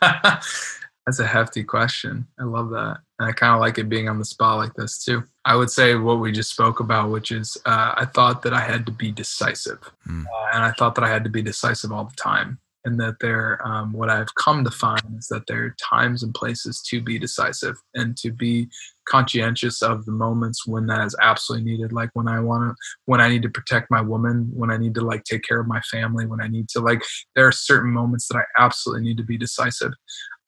[1.08, 2.26] that's a hefty question.
[2.38, 2.98] I love that.
[3.18, 5.24] And I kind of like it being on the spot like this too.
[5.46, 8.60] I would say what we just spoke about, which is uh, I thought that I
[8.60, 9.78] had to be decisive.
[10.06, 10.26] Mm.
[10.26, 12.58] Uh, and I thought that I had to be decisive all the time.
[12.84, 16.34] And that there, um, what I've come to find is that there are times and
[16.34, 18.68] places to be decisive and to be
[19.08, 21.92] conscientious of the moments when that is absolutely needed.
[21.92, 24.94] Like when I want to, when I need to protect my woman, when I need
[24.96, 27.02] to like take care of my family, when I need to like,
[27.34, 29.92] there are certain moments that I absolutely need to be decisive.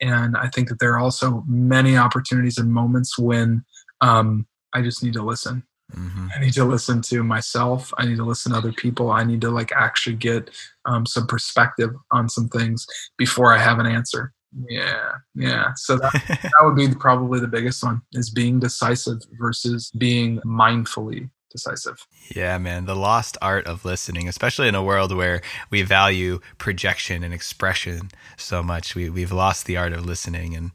[0.01, 3.65] And I think that there are also many opportunities and moments when
[4.01, 5.63] um, I just need to listen.
[5.95, 6.29] Mm-hmm.
[6.35, 7.93] I need to listen to myself.
[7.99, 9.11] I need to listen to other people.
[9.11, 10.51] I need to like actually get
[10.87, 12.87] um, some perspective on some things
[13.19, 14.33] before I have an answer.
[14.69, 15.73] Yeah, yeah.
[15.77, 21.31] So that, that would be probably the biggest one is being decisive versus being mindfully
[21.51, 22.07] decisive.
[22.35, 22.87] Yeah, man.
[22.87, 28.11] The lost art of listening, especially in a world where we value projection and expression
[28.37, 28.95] so much.
[28.95, 30.71] We, we've lost the art of listening and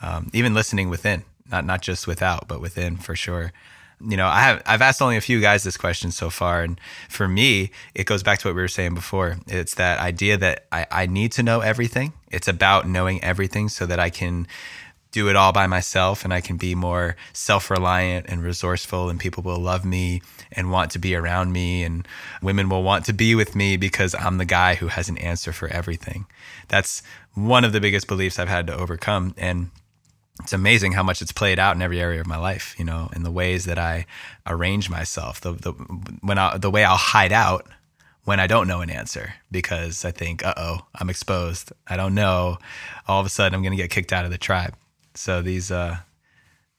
[0.00, 3.52] um, even listening within, not, not just without, but within for sure.
[4.00, 6.80] You know, I have I've asked only a few guys this question so far, and
[7.08, 9.38] for me, it goes back to what we were saying before.
[9.48, 12.12] It's that idea that I, I need to know everything.
[12.30, 14.46] It's about knowing everything so that I can
[15.18, 19.18] do it all by myself and I can be more self reliant and resourceful, and
[19.18, 22.06] people will love me and want to be around me, and
[22.40, 25.52] women will want to be with me because I'm the guy who has an answer
[25.52, 26.26] for everything.
[26.68, 27.02] That's
[27.34, 29.34] one of the biggest beliefs I've had to overcome.
[29.36, 29.70] And
[30.40, 33.10] it's amazing how much it's played out in every area of my life, you know,
[33.14, 34.06] in the ways that I
[34.46, 35.72] arrange myself, the, the,
[36.20, 37.66] when I, the way I'll hide out
[38.24, 41.72] when I don't know an answer because I think, uh oh, I'm exposed.
[41.88, 42.58] I don't know.
[43.08, 44.74] All of a sudden, I'm going to get kicked out of the tribe.
[45.18, 45.98] So these, uh,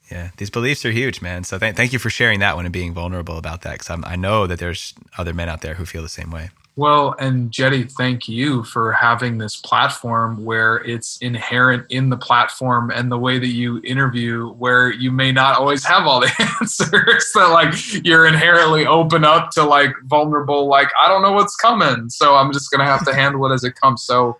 [0.09, 1.43] yeah, these beliefs are huge, man.
[1.43, 4.15] So th- thank you for sharing that one and being vulnerable about that because I
[4.15, 6.49] know that there's other men out there who feel the same way.
[6.75, 12.89] Well, and Jeddy, thank you for having this platform where it's inherent in the platform
[12.89, 16.31] and the way that you interview, where you may not always have all the
[16.61, 17.31] answers.
[17.35, 22.09] that like you're inherently open up to like vulnerable, like I don't know what's coming,
[22.09, 24.03] so I'm just gonna have to handle it as it comes.
[24.03, 24.37] So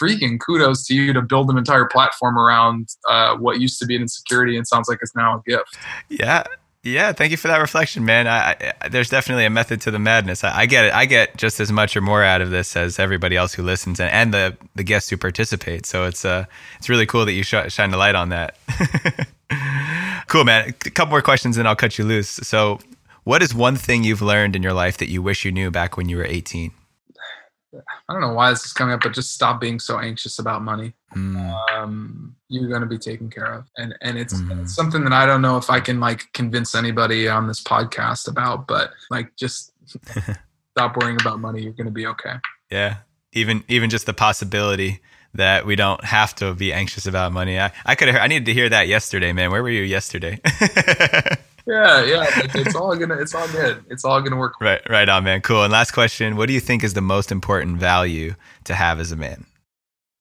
[0.00, 3.96] freaking kudos to you to build an entire platform around uh, what used to be
[3.96, 5.76] an insecurity and sounds like it's now a gift.
[6.08, 6.44] Yeah.
[6.86, 8.28] Yeah, thank you for that reflection, man.
[8.28, 10.44] I, I, there's definitely a method to the madness.
[10.44, 10.92] I, I, get it.
[10.92, 14.00] I get just as much or more out of this as everybody else who listens
[14.00, 15.86] and, and the the guests who participate.
[15.86, 16.44] So it's uh
[16.78, 18.58] it's really cool that you sh- shine the light on that.
[20.28, 20.68] cool, man.
[20.68, 22.28] A couple more questions, and I'll cut you loose.
[22.28, 22.78] So,
[23.24, 25.96] what is one thing you've learned in your life that you wish you knew back
[25.96, 26.70] when you were 18?
[28.08, 30.62] I don't know why this is coming up, but just stop being so anxious about
[30.62, 30.92] money.
[31.14, 31.72] Mm.
[31.72, 34.62] Um, you're going to be taken care of, and and it's, mm.
[34.62, 38.28] it's, something that I don't know if I can like convince anybody on this podcast
[38.28, 39.72] about, but like just
[40.76, 41.62] stop worrying about money.
[41.62, 42.34] You're going to be okay.
[42.70, 42.98] Yeah,
[43.32, 45.00] even even just the possibility
[45.34, 47.58] that we don't have to be anxious about money.
[47.58, 49.50] I I could I needed to hear that yesterday, man.
[49.50, 50.40] Where were you yesterday?
[51.66, 52.26] yeah, yeah.
[52.54, 53.14] It's all gonna.
[53.14, 53.84] It's all good.
[53.88, 54.54] It's all gonna work.
[54.60, 55.40] Right, right on, man.
[55.40, 55.62] Cool.
[55.62, 58.34] And last question: What do you think is the most important value
[58.64, 59.46] to have as a man?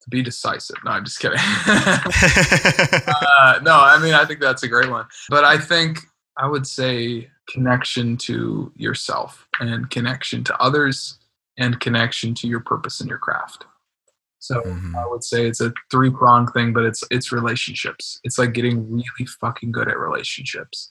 [0.03, 0.77] To be decisive.
[0.85, 1.37] No, I'm just kidding.
[1.67, 5.05] uh, no, I mean I think that's a great one.
[5.29, 5.99] But I think
[6.37, 11.19] I would say connection to yourself and connection to others
[11.57, 13.65] and connection to your purpose and your craft.
[14.39, 14.95] So mm-hmm.
[14.95, 18.19] I would say it's a three prong thing, but it's it's relationships.
[18.23, 20.89] It's like getting really fucking good at relationships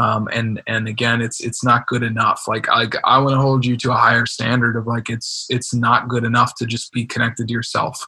[0.00, 3.66] um, and and again it's it's not good enough like i, I want to hold
[3.66, 7.04] you to a higher standard of like it's it's not good enough to just be
[7.04, 8.06] connected to yourself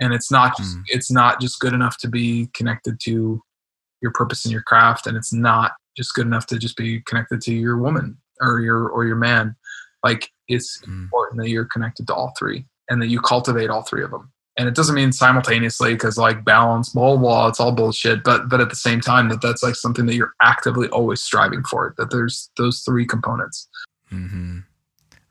[0.00, 0.82] and it's not just, mm.
[0.88, 3.42] it's not just good enough to be connected to
[4.00, 7.40] your purpose in your craft and it's not just good enough to just be connected
[7.42, 9.54] to your woman or your or your man
[10.04, 10.88] like it's mm.
[10.88, 14.32] important that you're connected to all three and that you cultivate all three of them
[14.58, 18.60] and it doesn't mean simultaneously because like balance blah blah it's all bullshit but but
[18.60, 22.10] at the same time that that's like something that you're actively always striving for that
[22.10, 23.68] there's those three components
[24.12, 24.58] mm-hmm.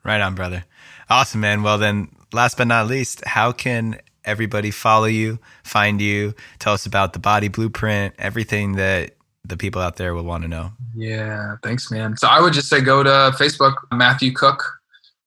[0.02, 0.64] right on brother
[1.10, 6.34] awesome man well then last but not least how can everybody follow you find you
[6.58, 9.12] tell us about the body blueprint everything that
[9.48, 10.72] the people out there will want to know?
[10.94, 12.16] Yeah, thanks, man.
[12.16, 13.74] So I would just say go to Facebook.
[13.92, 14.77] Matthew Cooke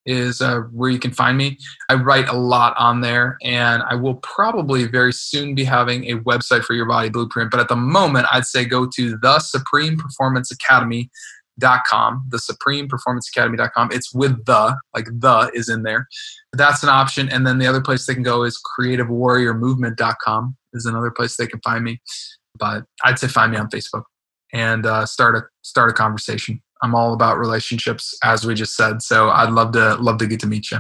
[0.05, 1.57] is uh, where you can find me.
[1.89, 6.19] I write a lot on there, and I will probably very soon be having a
[6.19, 7.51] website for Your Body Blueprint.
[7.51, 11.09] But at the moment, I'd say go to the Supreme Performance Academy
[11.59, 16.07] dot com the supreme performance academy.com it's with the like the is in there
[16.53, 21.11] that's an option and then the other place they can go is creativewarriormovement.com is another
[21.11, 22.01] place they can find me
[22.57, 24.03] but i'd say find me on facebook
[24.53, 29.01] and uh, start a start a conversation i'm all about relationships as we just said
[29.01, 30.79] so i'd love to love to get to meet you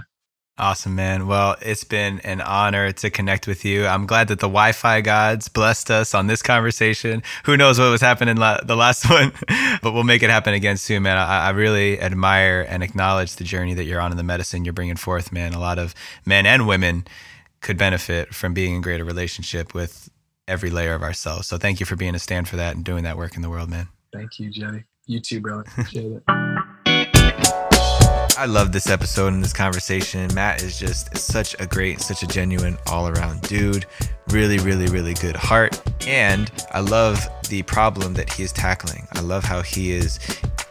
[0.57, 1.25] Awesome, man.
[1.25, 3.87] Well, it's been an honor to connect with you.
[3.87, 7.23] I'm glad that the Wi Fi gods blessed us on this conversation.
[7.45, 9.31] Who knows what was happening la- the last one,
[9.81, 11.17] but we'll make it happen again soon, man.
[11.17, 14.73] I-, I really admire and acknowledge the journey that you're on in the medicine you're
[14.73, 15.53] bringing forth, man.
[15.53, 15.95] A lot of
[16.27, 17.05] men and women
[17.61, 20.11] could benefit from being in greater relationship with
[20.47, 21.47] every layer of ourselves.
[21.47, 23.49] So thank you for being a stand for that and doing that work in the
[23.49, 23.87] world, man.
[24.13, 24.83] Thank you, Jeddy.
[25.07, 25.63] You too, brother.
[25.67, 26.23] Appreciate it.
[28.37, 30.33] I love this episode and this conversation.
[30.33, 33.85] Matt is just such a great, such a genuine all around dude.
[34.29, 35.79] Really, really, really good heart.
[36.07, 39.07] And I love the problem that he is tackling.
[39.13, 40.19] I love how he is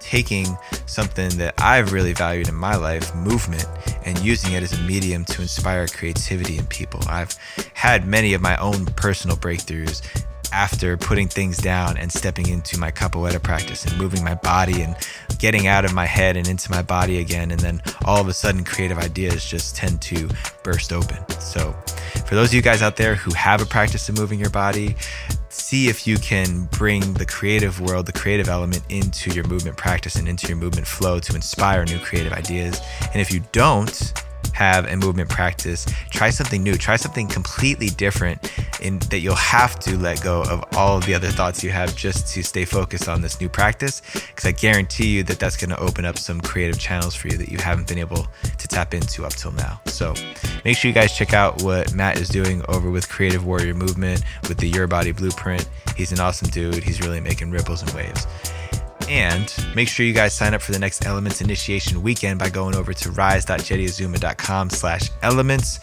[0.00, 0.46] taking
[0.86, 3.66] something that I've really valued in my life, movement,
[4.04, 7.00] and using it as a medium to inspire creativity in people.
[7.08, 7.36] I've
[7.74, 10.02] had many of my own personal breakthroughs
[10.52, 14.96] after putting things down and stepping into my capoeira practice and moving my body and
[15.38, 17.50] getting out of my head and into my body again.
[17.50, 20.28] And then all of a sudden, creative ideas just tend to
[20.62, 21.18] burst open.
[21.40, 21.72] So,
[22.26, 24.96] for those of you guys out there who have a practice of moving your body,
[25.48, 30.16] see if you can bring the creative world, the creative element into your movement practice
[30.16, 32.80] and into your movement flow to inspire new creative ideas.
[33.12, 34.12] And if you don't,
[34.60, 38.52] have a movement practice, try something new, try something completely different
[38.82, 41.96] in that you'll have to let go of all of the other thoughts you have
[41.96, 45.70] just to stay focused on this new practice because I guarantee you that that's going
[45.70, 48.26] to open up some creative channels for you that you haven't been able
[48.58, 49.80] to tap into up till now.
[49.86, 50.12] So,
[50.62, 54.22] make sure you guys check out what Matt is doing over with Creative Warrior Movement
[54.46, 55.66] with the Your Body Blueprint.
[55.96, 56.84] He's an awesome dude.
[56.84, 58.26] He's really making ripples and waves.
[59.10, 62.76] And make sure you guys sign up for the next Elements Initiation Weekend by going
[62.76, 65.80] over to rise.jeddyazuma.com slash elements.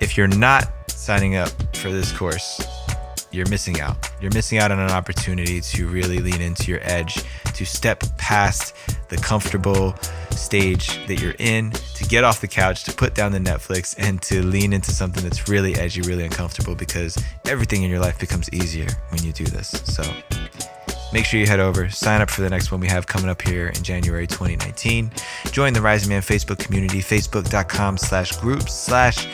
[0.00, 2.66] If you're not signing up for this course,
[3.30, 4.10] you're missing out.
[4.22, 8.74] You're missing out on an opportunity to really lean into your edge, to step past
[9.08, 9.94] the comfortable
[10.30, 14.20] stage that you're in, to get off the couch, to put down the Netflix, and
[14.22, 18.50] to lean into something that's really edgy, really uncomfortable because everything in your life becomes
[18.54, 19.68] easier when you do this.
[19.84, 20.02] So,
[21.12, 23.42] make sure you head over, sign up for the next one we have coming up
[23.42, 25.10] here in January 2019.
[25.50, 29.26] Join the Rising Man Facebook community, facebook.com slash groups slash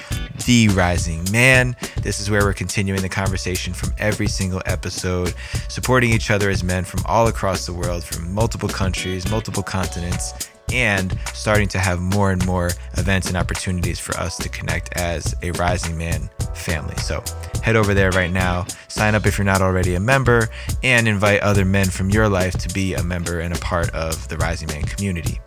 [0.47, 1.77] the Rising Man.
[2.03, 5.35] This is where we're continuing the conversation from every single episode,
[5.68, 10.51] supporting each other as men from all across the world, from multiple countries, multiple continents,
[10.73, 15.35] and starting to have more and more events and opportunities for us to connect as
[15.43, 16.97] a Rising Man family.
[16.97, 17.23] So
[17.62, 20.49] head over there right now, sign up if you're not already a member,
[20.83, 24.29] and invite other men from your life to be a member and a part of
[24.29, 25.41] the Rising Man community.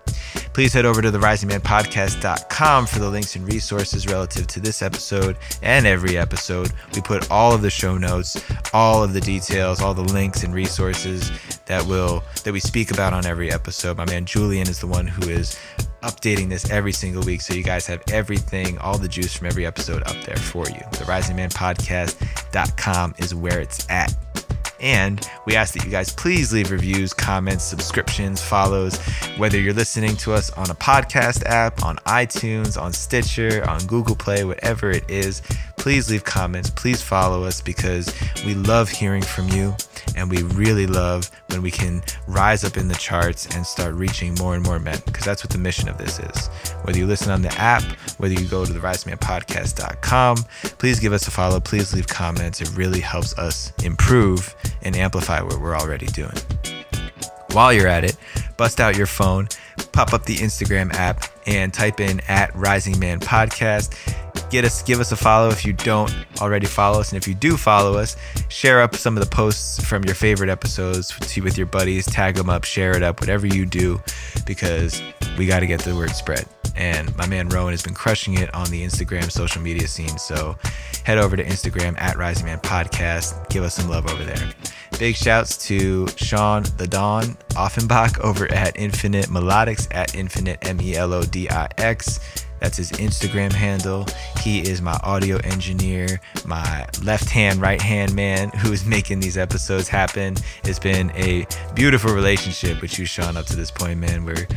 [0.54, 5.38] Please head over to the risingmanpodcast.com for the links and resources relative to this episode
[5.62, 6.72] and every episode.
[6.94, 8.42] We put all of the show notes,
[8.74, 11.32] all of the details, all the links and resources
[11.66, 13.98] that will that we speak about on every episode.
[13.98, 15.60] My man Julian is the one who is
[16.04, 19.66] updating this every single week so you guys have everything, all the juice from every
[19.66, 20.82] episode up there for you.
[20.92, 24.29] The risingmanpodcast.com is where it's at.
[24.80, 28.98] And we ask that you guys please leave reviews, comments, subscriptions, follows,
[29.38, 34.16] whether you're listening to us on a podcast app, on iTunes, on Stitcher, on Google
[34.16, 35.42] Play, whatever it is.
[35.78, 36.70] Please leave comments.
[36.70, 38.14] Please follow us because
[38.46, 39.76] we love hearing from you.
[40.16, 44.36] And we really love when we can rise up in the charts and start reaching
[44.36, 46.48] more and more men because that's what the mission of this is.
[46.84, 47.84] Whether you listen on the app,
[48.18, 50.38] whether you go to the risemanpodcast.com,
[50.78, 51.60] please give us a follow.
[51.60, 52.62] Please leave comments.
[52.62, 56.38] It really helps us improve and amplify what we're already doing.
[57.52, 58.16] While you're at it,
[58.58, 59.48] bust out your phone,
[59.92, 63.96] pop up the Instagram app, and type in at Rising Man Podcast.
[64.52, 67.36] Get us, give us a follow if you don't already follow us, and if you
[67.36, 68.16] do follow us,
[68.50, 72.36] share up some of the posts from your favorite episodes see with your buddies, tag
[72.36, 74.02] them up, share it up, whatever you do,
[74.46, 75.02] because
[75.38, 76.46] we got to get the word spread.
[76.80, 80.18] And my man Rowan has been crushing it on the Instagram social media scene.
[80.18, 80.58] So
[81.04, 83.50] head over to Instagram at Rising Man Podcast.
[83.50, 84.54] Give us some love over there.
[84.98, 90.96] Big shouts to Sean the Don Offenbach over at Infinite Melodix at Infinite M E
[90.96, 92.46] L O D I X.
[92.60, 94.06] That's his Instagram handle.
[94.42, 99.38] He is my audio engineer, my left hand, right hand man who is making these
[99.38, 100.36] episodes happen.
[100.64, 104.26] It's been a beautiful relationship with you, Sean, up to this point, man.
[104.26, 104.48] We're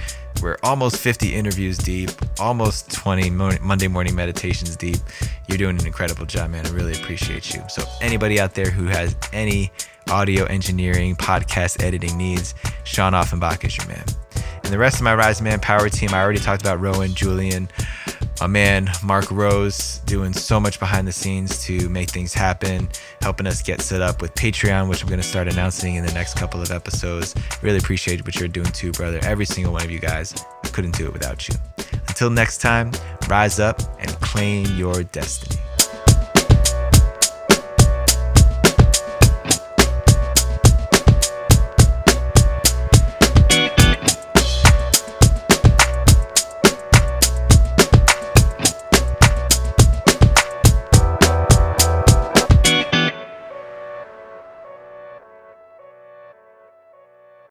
[0.43, 4.99] we're almost 50 interviews deep, almost 20 Monday morning meditations deep.
[5.49, 6.67] You're doing an incredible job, man.
[6.67, 7.63] I really appreciate you.
[7.69, 9.71] So, anybody out there who has any
[10.11, 14.05] audio engineering, podcast editing needs, Sean Offenbach is your man.
[14.65, 17.69] And the rest of my Rise Man Power team, I already talked about Rowan, Julian,
[18.41, 22.89] my man Mark Rose doing so much behind the scenes to make things happen,
[23.21, 26.13] helping us get set up with Patreon, which I'm going to start announcing in the
[26.13, 27.35] next couple of episodes.
[27.63, 29.21] Really appreciate what you're doing too, brother.
[29.23, 30.35] Every single one of you guys.
[30.65, 31.55] I couldn't do it without you.
[32.09, 32.93] Until next time,
[33.29, 35.61] rise up and claim your destiny.